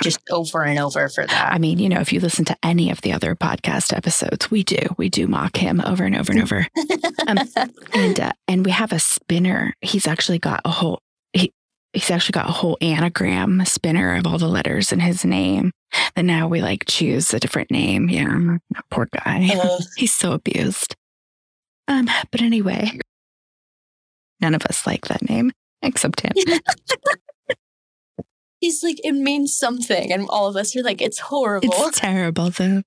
[0.02, 1.54] just over and over for that.
[1.54, 4.64] I mean, you know, if you listen to any of the other podcast episodes, we
[4.64, 6.68] do, we do mock him over and over and over.
[7.28, 7.40] Um,
[7.94, 9.74] and uh, and we have a spinner.
[9.82, 11.02] He's actually got a whole
[11.34, 11.54] he,
[11.94, 15.72] he's actually got a whole anagram spinner of all the letters in his name.
[16.16, 18.10] And now we like choose a different name.
[18.10, 18.58] Yeah,
[18.92, 19.50] poor guy.
[19.54, 20.96] Uh, He's so abused.
[21.88, 23.00] Um, but anyway,
[24.42, 26.34] none of us like that name except him.
[28.60, 30.12] he's like, it means something.
[30.12, 31.70] And all of us are like, it's horrible.
[31.72, 32.82] It's terrible though.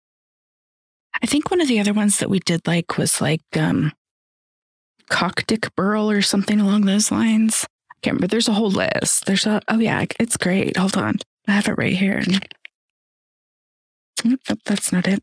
[1.22, 3.92] I think one of the other ones that we did like was like um
[5.10, 7.66] Cockdick Burl or something along those lines.
[7.90, 8.28] I can't remember.
[8.28, 9.26] There's a whole list.
[9.26, 10.76] There's a oh yeah, it's great.
[10.76, 11.16] Hold on.
[11.46, 12.22] I have it right here.
[14.24, 15.22] Nope, that's not it.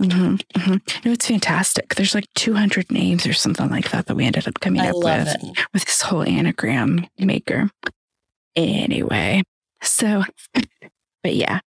[0.00, 1.94] Hmm hmm No, it's fantastic.
[1.94, 4.96] There's like 200 names or something like that that we ended up coming I up
[4.96, 5.66] with it.
[5.72, 7.70] with this whole anagram maker.
[8.56, 9.42] Anyway,
[9.82, 10.24] so,
[11.22, 11.60] but yeah,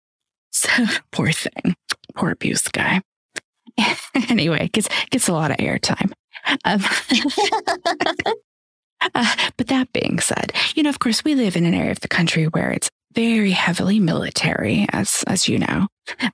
[0.52, 0.70] so
[1.12, 1.76] poor thing,
[2.16, 3.02] poor abuse guy.
[4.30, 6.12] anyway, gets gets a lot of airtime.
[6.66, 6.82] Um,
[9.14, 12.00] uh, but that being said, you know, of course, we live in an area of
[12.00, 15.88] the country where it's very heavily military, as as you know,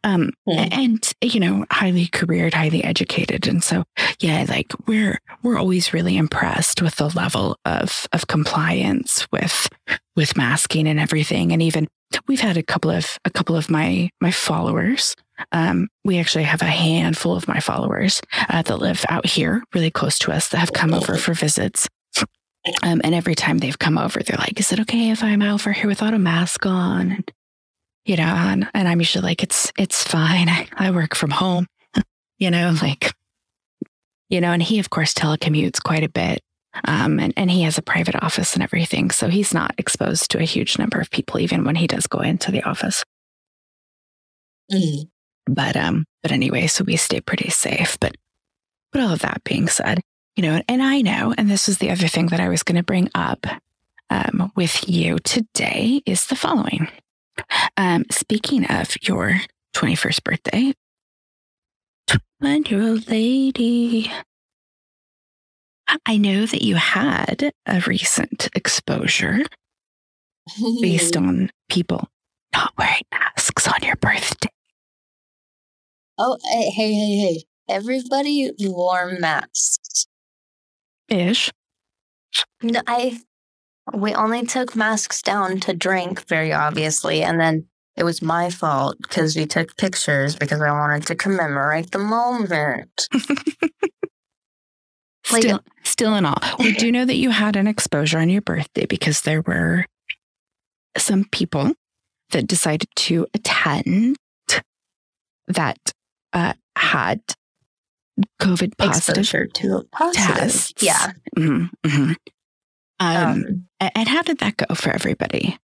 [0.03, 0.67] um, Hmm.
[0.71, 3.85] and you know, highly careered, highly educated, and so
[4.19, 9.69] yeah, like we're we're always really impressed with the level of of compliance with
[10.17, 11.87] with masking and everything, and even
[12.27, 15.15] we've had a couple of a couple of my my followers.
[15.53, 19.89] Um, we actually have a handful of my followers uh, that live out here, really
[19.89, 21.87] close to us, that have come over for visits.
[22.81, 25.71] Um, and every time they've come over, they're like, "Is it okay if I'm over
[25.71, 27.31] here without a mask on?" And,
[28.05, 30.47] you know, and, and I'm usually like, "It's it's fine.
[30.49, 31.67] I, I work from home."
[32.37, 33.13] you know, like,
[34.29, 36.39] you know, and he of course telecommutes quite a bit.
[36.85, 39.11] Um, and, and he has a private office and everything.
[39.11, 42.19] So he's not exposed to a huge number of people, even when he does go
[42.19, 43.03] into the office.
[44.71, 45.09] Mm.
[45.45, 47.97] But um, but anyway, so we stay pretty safe.
[47.99, 48.15] But
[48.91, 50.01] but all of that being said,
[50.35, 52.77] you know, and I know, and this is the other thing that I was going
[52.77, 53.45] to bring up
[54.09, 56.87] um, with you today is the following.
[57.77, 59.41] Um, speaking of your
[59.75, 60.73] 21st birthday,
[62.07, 64.11] 21 year old lady,
[66.05, 69.39] I know that you had a recent exposure
[70.81, 72.07] based on people
[72.53, 74.49] not wearing masks on your birthday.
[76.17, 77.43] Oh, hey, hey, hey, hey.
[77.67, 80.05] Everybody wore masks.
[81.09, 81.51] Ish.
[82.61, 83.19] No, I
[83.93, 87.65] we only took masks down to drink, very obviously, and then
[87.97, 93.07] it was my fault because we took pictures because I wanted to commemorate the moment.
[95.31, 98.41] Like- Still, still in all, we do know that you had an exposure on your
[98.41, 99.85] birthday because there were
[100.97, 101.71] some people
[102.31, 104.17] that decided to attend
[105.47, 105.77] that
[106.33, 107.21] uh, had
[108.41, 110.35] COVID positive Exposure to positive.
[110.35, 110.73] tests.
[110.81, 111.11] Yeah.
[111.37, 112.15] Mhm, mhm.
[112.99, 115.57] Um, Um, and how did that go for everybody?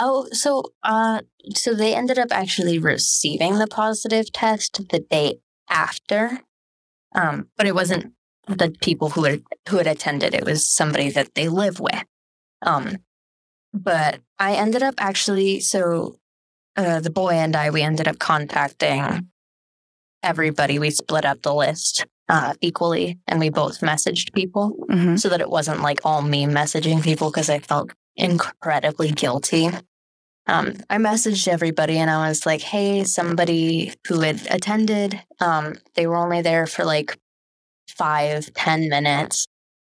[0.00, 1.20] oh, so uh,
[1.54, 6.40] so they ended up actually receiving the positive test the day after,
[7.14, 8.12] um, but it wasn't
[8.46, 10.34] the people who had who had attended.
[10.34, 12.04] It was somebody that they live with.
[12.62, 12.98] Um,
[13.74, 16.16] but I ended up actually so
[16.76, 19.28] uh, the boy and I we ended up contacting
[20.22, 20.78] everybody.
[20.78, 25.18] We split up the list uh, equally, and we both messaged people Mhm.
[25.18, 29.70] so that it wasn't like all me messaging people because I felt incredibly guilty.
[30.46, 36.06] Um, I messaged everybody and I was like, "Hey, somebody who had attended, um, they
[36.06, 37.16] were only there for like
[37.96, 39.46] five, ten minutes.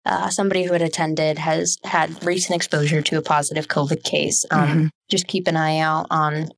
[0.05, 4.45] Uh, somebody who had attended has had recent exposure to a positive COVID case.
[4.51, 4.89] Um, Mhm.
[5.09, 6.49] Just keep an eye out on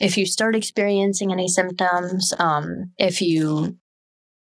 [0.00, 2.32] if you start experiencing any symptoms.
[2.38, 3.76] Um, if you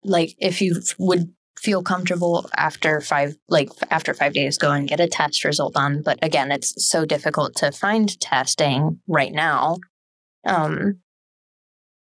[0.03, 5.01] like, if you would feel comfortable after five like after five days go and get
[5.01, 9.75] a test result on but again it's so difficult to find testing right now
[10.45, 10.99] um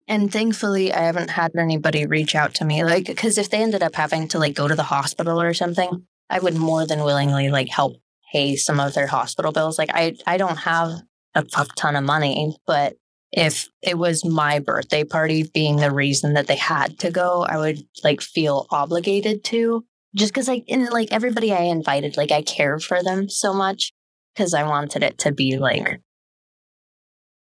[0.07, 3.83] and thankfully i haven't had anybody reach out to me like because if they ended
[3.83, 7.51] up having to like go to the hospital or something i would more than willingly
[7.51, 7.97] like help
[8.31, 10.93] pay some of their hospital bills like i i don't have
[11.35, 12.95] a fuck ton of money but
[13.33, 17.59] if it was my birthday party being the reason that they had to go, I
[17.59, 22.43] would like feel obligated to just because like in like everybody I invited, like I
[22.43, 23.93] cared for them so much
[24.35, 26.01] because I wanted it to be like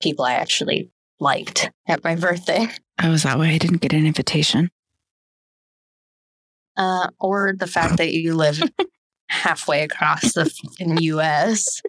[0.02, 2.68] people I actually liked at my birthday.
[3.02, 4.70] Oh, is that why I didn't get an invitation?
[6.78, 8.62] Uh, or the fact that you live
[9.30, 11.82] halfway across the US.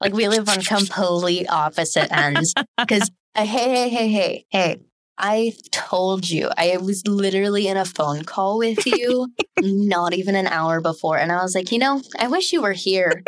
[0.00, 2.54] Like we live on complete opposite ends.
[2.78, 4.80] Because hey, hey, hey, hey, hey.
[5.18, 9.28] I told you I was literally in a phone call with you
[9.60, 11.18] not even an hour before.
[11.18, 13.22] And I was like, you know, I wish you were here.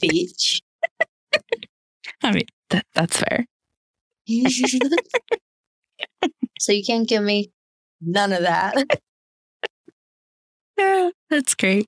[0.00, 0.62] Beach.
[2.22, 3.46] I mean, that, that's fair.
[6.58, 7.50] so you can't give me
[8.00, 8.86] none of that.
[10.76, 11.86] Yeah, that's great.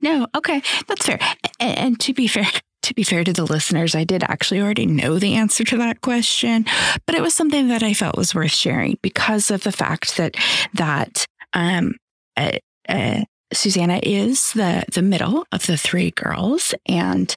[0.00, 1.18] No, okay, that's fair.
[1.60, 2.46] And, and to be fair,
[2.82, 6.00] to be fair to the listeners, I did actually already know the answer to that
[6.00, 6.64] question,
[7.06, 10.36] but it was something that I felt was worth sharing because of the fact that
[10.74, 11.96] that um,
[12.36, 12.58] uh,
[12.88, 13.22] uh,
[13.52, 17.34] Susanna is the the middle of the three girls, and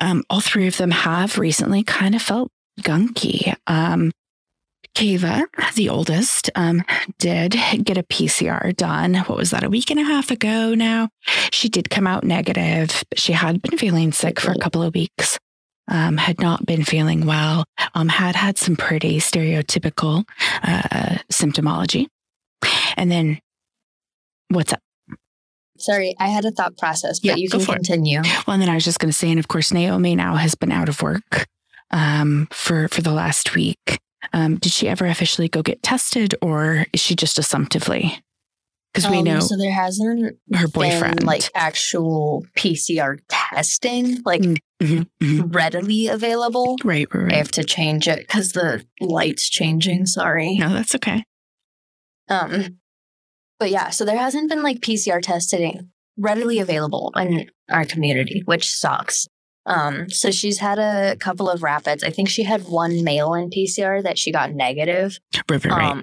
[0.00, 2.50] um, all three of them have recently kind of felt
[2.80, 3.54] gunky.
[3.66, 4.12] Um,
[4.94, 6.82] Kava, the oldest, um,
[7.18, 9.14] did get a PCR done.
[9.14, 11.08] What was that, a week and a half ago now?
[11.52, 14.94] She did come out negative, but she had been feeling sick for a couple of
[14.94, 15.38] weeks,
[15.88, 17.64] um, had not been feeling well,
[17.94, 20.24] um, had had some pretty stereotypical
[20.62, 22.06] uh, symptomology.
[22.96, 23.38] And then,
[24.48, 24.80] what's up?
[25.78, 27.66] Sorry, I had a thought process, but Yeah, you can it.
[27.66, 28.20] continue.
[28.46, 30.54] Well, and then I was just going to say, and of course, Naomi now has
[30.54, 31.46] been out of work
[31.90, 33.98] um, for for the last week.
[34.32, 38.22] Um, did she ever officially go get tested, or is she just assumptively?
[38.92, 44.42] Because we Um, know So there hasn't her been boyfriend, like actual PCR testing, like
[44.42, 45.54] Mm, Mhm, mhm.
[45.54, 46.76] readily available.
[46.84, 50.06] right, right, I have to change it because the light's changing.
[50.06, 50.56] Sorry.
[50.56, 51.22] No, that's okay.
[52.28, 52.78] Um,
[53.58, 58.70] but yeah, so there hasn't been like PCR testing readily available in our community, which
[58.74, 59.26] sucks.
[59.70, 62.02] Um, so she's had a couple of rapids.
[62.02, 65.18] I think she had one mail in PCR that she got negative.
[65.48, 66.02] Right, right, Um,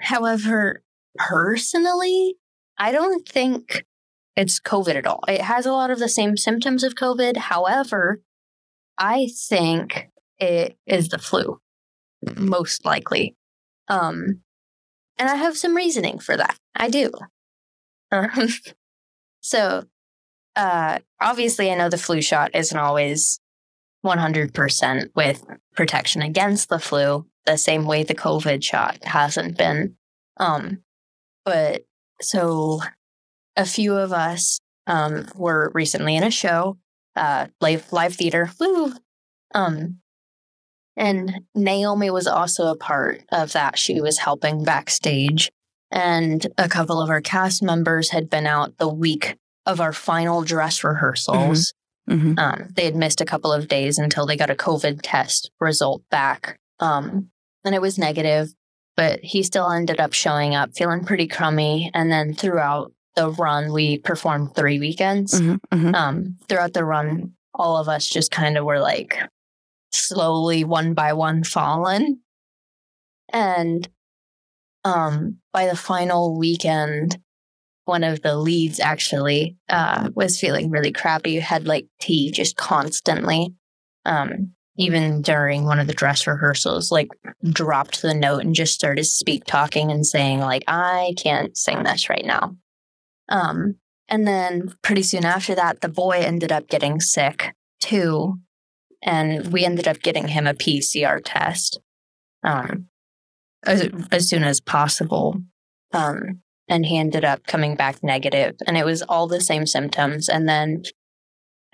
[0.00, 0.82] however,
[1.16, 2.36] personally,
[2.78, 3.84] I don't think
[4.36, 5.20] it's COVID at all.
[5.28, 7.36] It has a lot of the same symptoms of COVID.
[7.36, 8.22] However,
[8.96, 11.60] I think it is the flu,
[12.36, 13.36] most likely.
[13.88, 14.40] Um,
[15.18, 16.56] and I have some reasoning for that.
[16.74, 17.10] I do.
[18.14, 18.50] Um,
[19.40, 19.84] so,
[20.56, 23.40] uh, obviously, I know the flu shot isn't always
[24.04, 25.44] 100% with
[25.74, 29.96] protection against the flu, the same way the COVID shot hasn't been.
[30.38, 30.82] Um,
[31.44, 31.82] but
[32.20, 32.80] so
[33.56, 36.78] a few of us um, were recently in a show,
[37.16, 38.94] uh, live live theater, woo,
[39.54, 39.98] um,
[40.96, 43.78] and Naomi was also a part of that.
[43.78, 45.50] She was helping backstage,
[45.90, 49.36] and a couple of our cast members had been out the week
[49.66, 51.72] of our final dress rehearsals.
[52.08, 52.30] Mm-hmm.
[52.30, 52.38] Mm-hmm.
[52.38, 56.02] Um, they had missed a couple of days until they got a COVID test result
[56.10, 57.30] back, um,
[57.64, 58.52] and it was negative.
[58.96, 61.90] But he still ended up showing up feeling pretty crummy.
[61.94, 65.40] And then throughout the run, we performed three weekends.
[65.40, 65.94] Mm-hmm, mm-hmm.
[65.94, 69.18] Um, throughout the run, all of us just kind of were like
[69.92, 72.20] slowly, one by one, fallen.
[73.32, 73.88] And
[74.84, 77.18] um, by the final weekend,
[77.84, 83.54] one of the leads actually uh, was feeling really crappy, had like tea just constantly.
[84.04, 87.08] Um, even during one of the dress rehearsals, like
[87.50, 92.08] dropped the note and just started speak talking and saying, like, I can't sing this
[92.08, 92.56] right now.
[93.28, 93.76] Um,
[94.08, 98.38] and then pretty soon after that, the boy ended up getting sick too.
[99.02, 101.80] And we ended up getting him a PCR test
[102.44, 102.86] um,
[103.64, 105.42] as, as soon as possible.
[105.92, 110.28] Um, and he ended up coming back negative, and it was all the same symptoms.
[110.28, 110.82] And then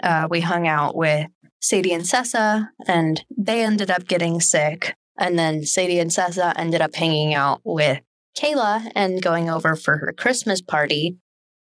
[0.02, 1.28] uh, we hung out with
[1.60, 4.94] Sadie and Sessa, and they ended up getting sick.
[5.18, 8.00] And then Sadie and Sessa ended up hanging out with
[8.38, 11.16] Kayla and going over for her Christmas party.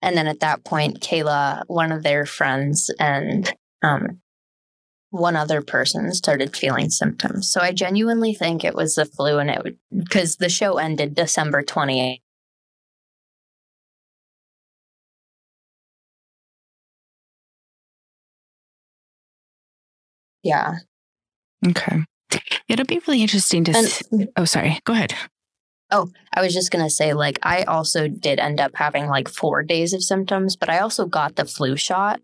[0.01, 3.53] And then at that point, Kayla, one of their friends, and
[3.83, 4.21] um,
[5.11, 7.51] one other person started feeling symptoms.
[7.51, 11.61] So I genuinely think it was the flu, and it because the show ended December
[11.61, 12.19] 28th.
[20.43, 20.75] Yeah.
[21.67, 22.03] Okay.
[22.67, 23.71] It'll be really interesting to.
[23.75, 24.03] And, s-
[24.35, 24.79] oh, sorry.
[24.85, 25.13] Go ahead.
[25.91, 29.29] Oh, I was just going to say, like, I also did end up having like
[29.29, 32.19] four days of symptoms, but I also got the flu shot.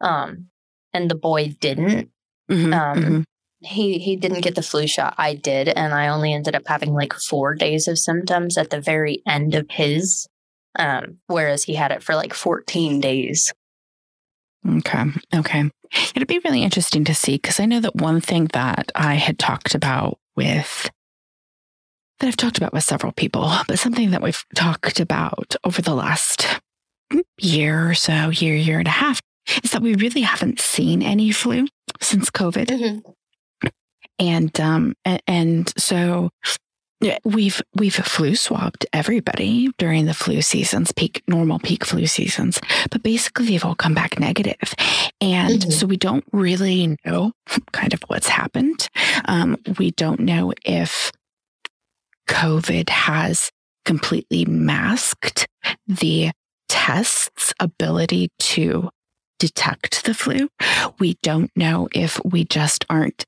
[0.00, 0.48] Um,
[0.92, 2.10] and the boy didn't.
[2.50, 3.20] Mm-hmm, um, mm-hmm.
[3.60, 5.14] he he didn't get the flu shot.
[5.18, 8.80] I did, and I only ended up having like four days of symptoms at the
[8.80, 10.26] very end of his.
[10.78, 13.52] Um, whereas he had it for like 14 days.
[14.68, 15.04] Okay.
[15.34, 15.70] Okay.
[16.14, 19.38] It'd be really interesting to see because I know that one thing that I had
[19.38, 20.90] talked about with
[22.18, 25.94] that I've talked about with several people, but something that we've talked about over the
[25.94, 26.60] last
[27.38, 29.20] year or so, year, year and a half,
[29.62, 31.66] is that we really haven't seen any flu
[32.00, 32.66] since COVID.
[32.66, 33.68] Mm-hmm.
[34.18, 36.30] And um and, and so
[37.24, 43.02] we've we've flu swabbed everybody during the flu seasons, peak normal peak flu seasons, but
[43.02, 44.74] basically they've all come back negative,
[45.20, 45.70] and mm-hmm.
[45.70, 47.32] so we don't really know
[47.72, 48.88] kind of what's happened.
[49.26, 51.12] Um, we don't know if
[52.28, 53.50] COVID has
[53.84, 55.46] completely masked
[55.86, 56.30] the
[56.68, 58.90] test's ability to
[59.38, 60.48] detect the flu.
[60.98, 63.24] We don't know if we just aren't,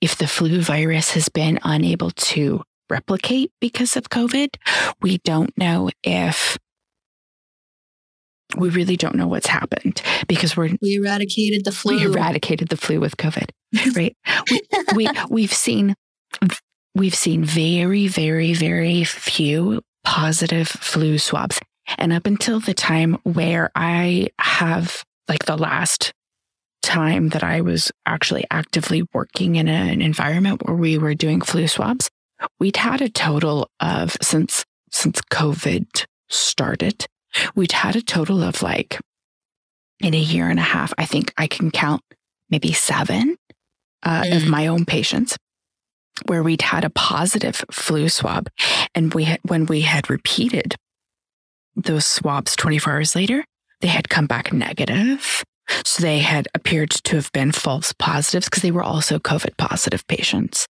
[0.00, 4.56] if the flu virus has been unable to replicate because of COVID.
[5.02, 6.58] We don't know if
[8.56, 11.96] we really don't know what's happened because we're we eradicated the flu.
[11.96, 13.50] We eradicated the flu with COVID,
[13.94, 14.16] right?
[14.50, 14.60] we,
[14.94, 15.94] we we've seen
[16.94, 21.60] we've seen very, very, very few positive flu swabs.
[21.96, 26.12] And up until the time where I have, like the last
[26.82, 31.68] time that I was actually actively working in an environment where we were doing flu
[31.68, 32.10] swabs,
[32.58, 37.06] we'd had a total of since since COVID started,
[37.54, 38.98] we'd had a total of like
[40.00, 42.02] in a year and a half, I think I can count
[42.50, 43.36] maybe seven
[44.02, 44.36] uh, mm.
[44.36, 45.36] of my own patients
[46.26, 48.48] where we'd had a positive flu swab.
[48.94, 50.74] And we had, when we had repeated
[51.76, 53.44] those swabs 24 hours later,
[53.80, 55.44] they had come back negative.
[55.84, 60.06] So they had appeared to have been false positives because they were also COVID positive
[60.06, 60.66] patients.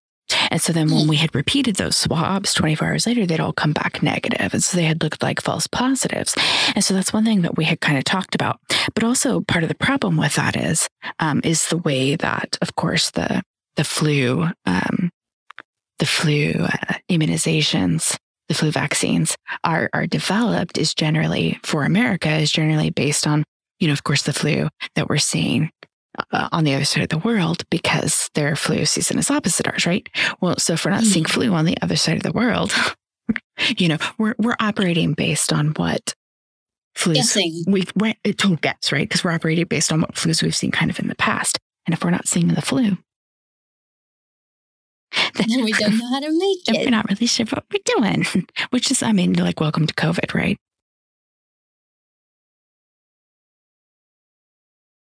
[0.51, 3.73] And so then when we had repeated those swabs 24 hours later, they'd all come
[3.73, 4.53] back negative.
[4.53, 6.35] And so they had looked like false positives.
[6.75, 8.59] And so that's one thing that we had kind of talked about.
[8.93, 10.87] But also part of the problem with that is,
[11.19, 13.41] um, is the way that, of course, the,
[13.75, 15.09] the flu, um,
[15.97, 18.15] the flu uh, immunizations,
[18.47, 23.43] the flu vaccines are, are developed is generally for America is generally based on,
[23.79, 25.71] you know, of course, the flu that we're seeing
[26.31, 29.85] uh, on the other side of the world because their flu season is opposite ours,
[29.85, 30.07] right?
[30.41, 32.73] Well, so if we're not seeing flu on the other side of the world,
[33.77, 36.13] you know, we're we're operating based on what
[36.97, 37.63] flus Guessing.
[37.67, 39.07] we we're, a total guess, right?
[39.07, 41.57] Because we're operating based on what flus we've seen kind of in the past.
[41.85, 42.97] And if we're not seeing the flu,
[45.35, 48.25] then we don't know how to make then we're not really sure what we're doing.
[48.71, 50.57] Which is, I mean, like welcome to COVID, right?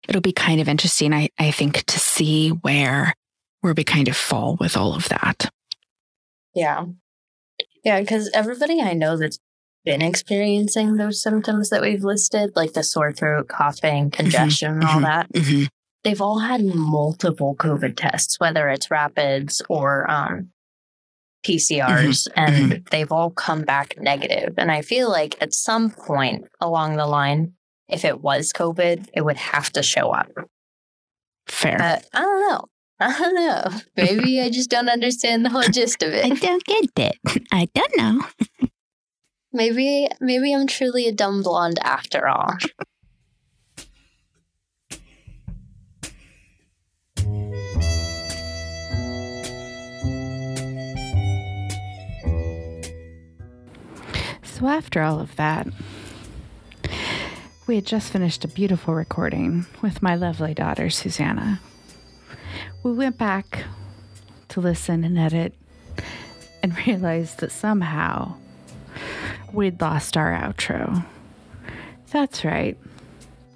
[0.07, 3.13] It'll be kind of interesting, I, I think, to see where
[3.61, 5.49] where we kind of fall with all of that.
[6.53, 6.85] Yeah.
[7.83, 9.39] Yeah, because everybody I know that's
[9.83, 14.99] been experiencing those symptoms that we've listed, like the sore throat, coughing, congestion, and all
[14.99, 15.03] mhm.
[15.03, 15.67] that, Mhm.
[16.03, 20.49] they've all had multiple COVID tests, whether it's rapids or um,
[21.43, 24.55] PCRs, and they've all come back negative.
[24.57, 27.53] And I feel like at some point along the line,
[27.87, 30.31] if it was COVID, it would have to show up.
[31.47, 31.77] Fair.
[31.77, 32.65] But I don't know.
[32.99, 33.79] I don't know.
[33.97, 36.25] Maybe I just don't understand the whole gist of it.
[36.25, 37.17] I don't get it.
[37.51, 38.25] I don't know.
[39.51, 42.57] Maybe maybe I'm truly a dumb blonde after all.
[54.43, 55.67] So, after all of that,
[57.67, 61.59] we had just finished a beautiful recording with my lovely daughter, Susanna.
[62.83, 63.63] We went back
[64.49, 65.53] to listen and edit
[66.61, 68.35] and realized that somehow
[69.51, 71.05] we'd lost our outro.
[72.11, 72.77] That's right,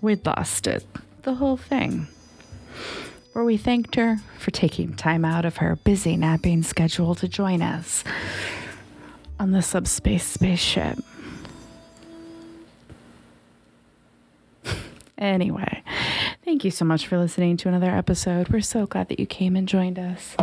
[0.01, 0.85] we'd lost it.
[1.23, 2.07] The whole thing.
[3.33, 7.61] Where we thanked her for taking time out of her busy napping schedule to join
[7.61, 8.03] us
[9.39, 10.97] on the subspace spaceship.
[15.19, 15.83] Anyway,
[16.43, 18.49] thank you so much for listening to another episode.
[18.49, 20.35] We're so glad that you came and joined us.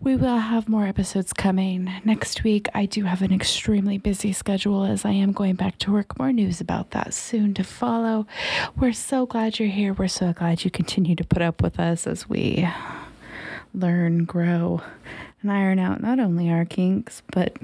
[0.00, 1.90] We will have more episodes coming.
[2.04, 5.92] Next week, I do have an extremely busy schedule as I am going back to
[5.92, 6.18] work.
[6.18, 8.26] More news about that soon to follow.
[8.76, 9.92] We're so glad you're here.
[9.92, 12.68] We're so glad you continue to put up with us as we
[13.74, 14.82] learn, grow,
[15.42, 17.56] and iron out not only our kinks, but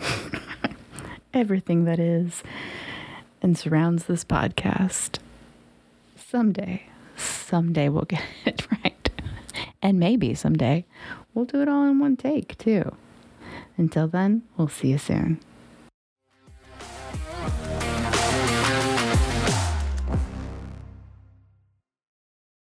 [1.34, 2.42] everything that is
[3.42, 5.18] and surrounds this podcast.
[6.32, 9.10] Someday, someday we'll get it right.
[9.82, 10.86] And maybe someday
[11.34, 12.96] we'll do it all in one take, too.
[13.76, 15.40] Until then, we'll see you soon.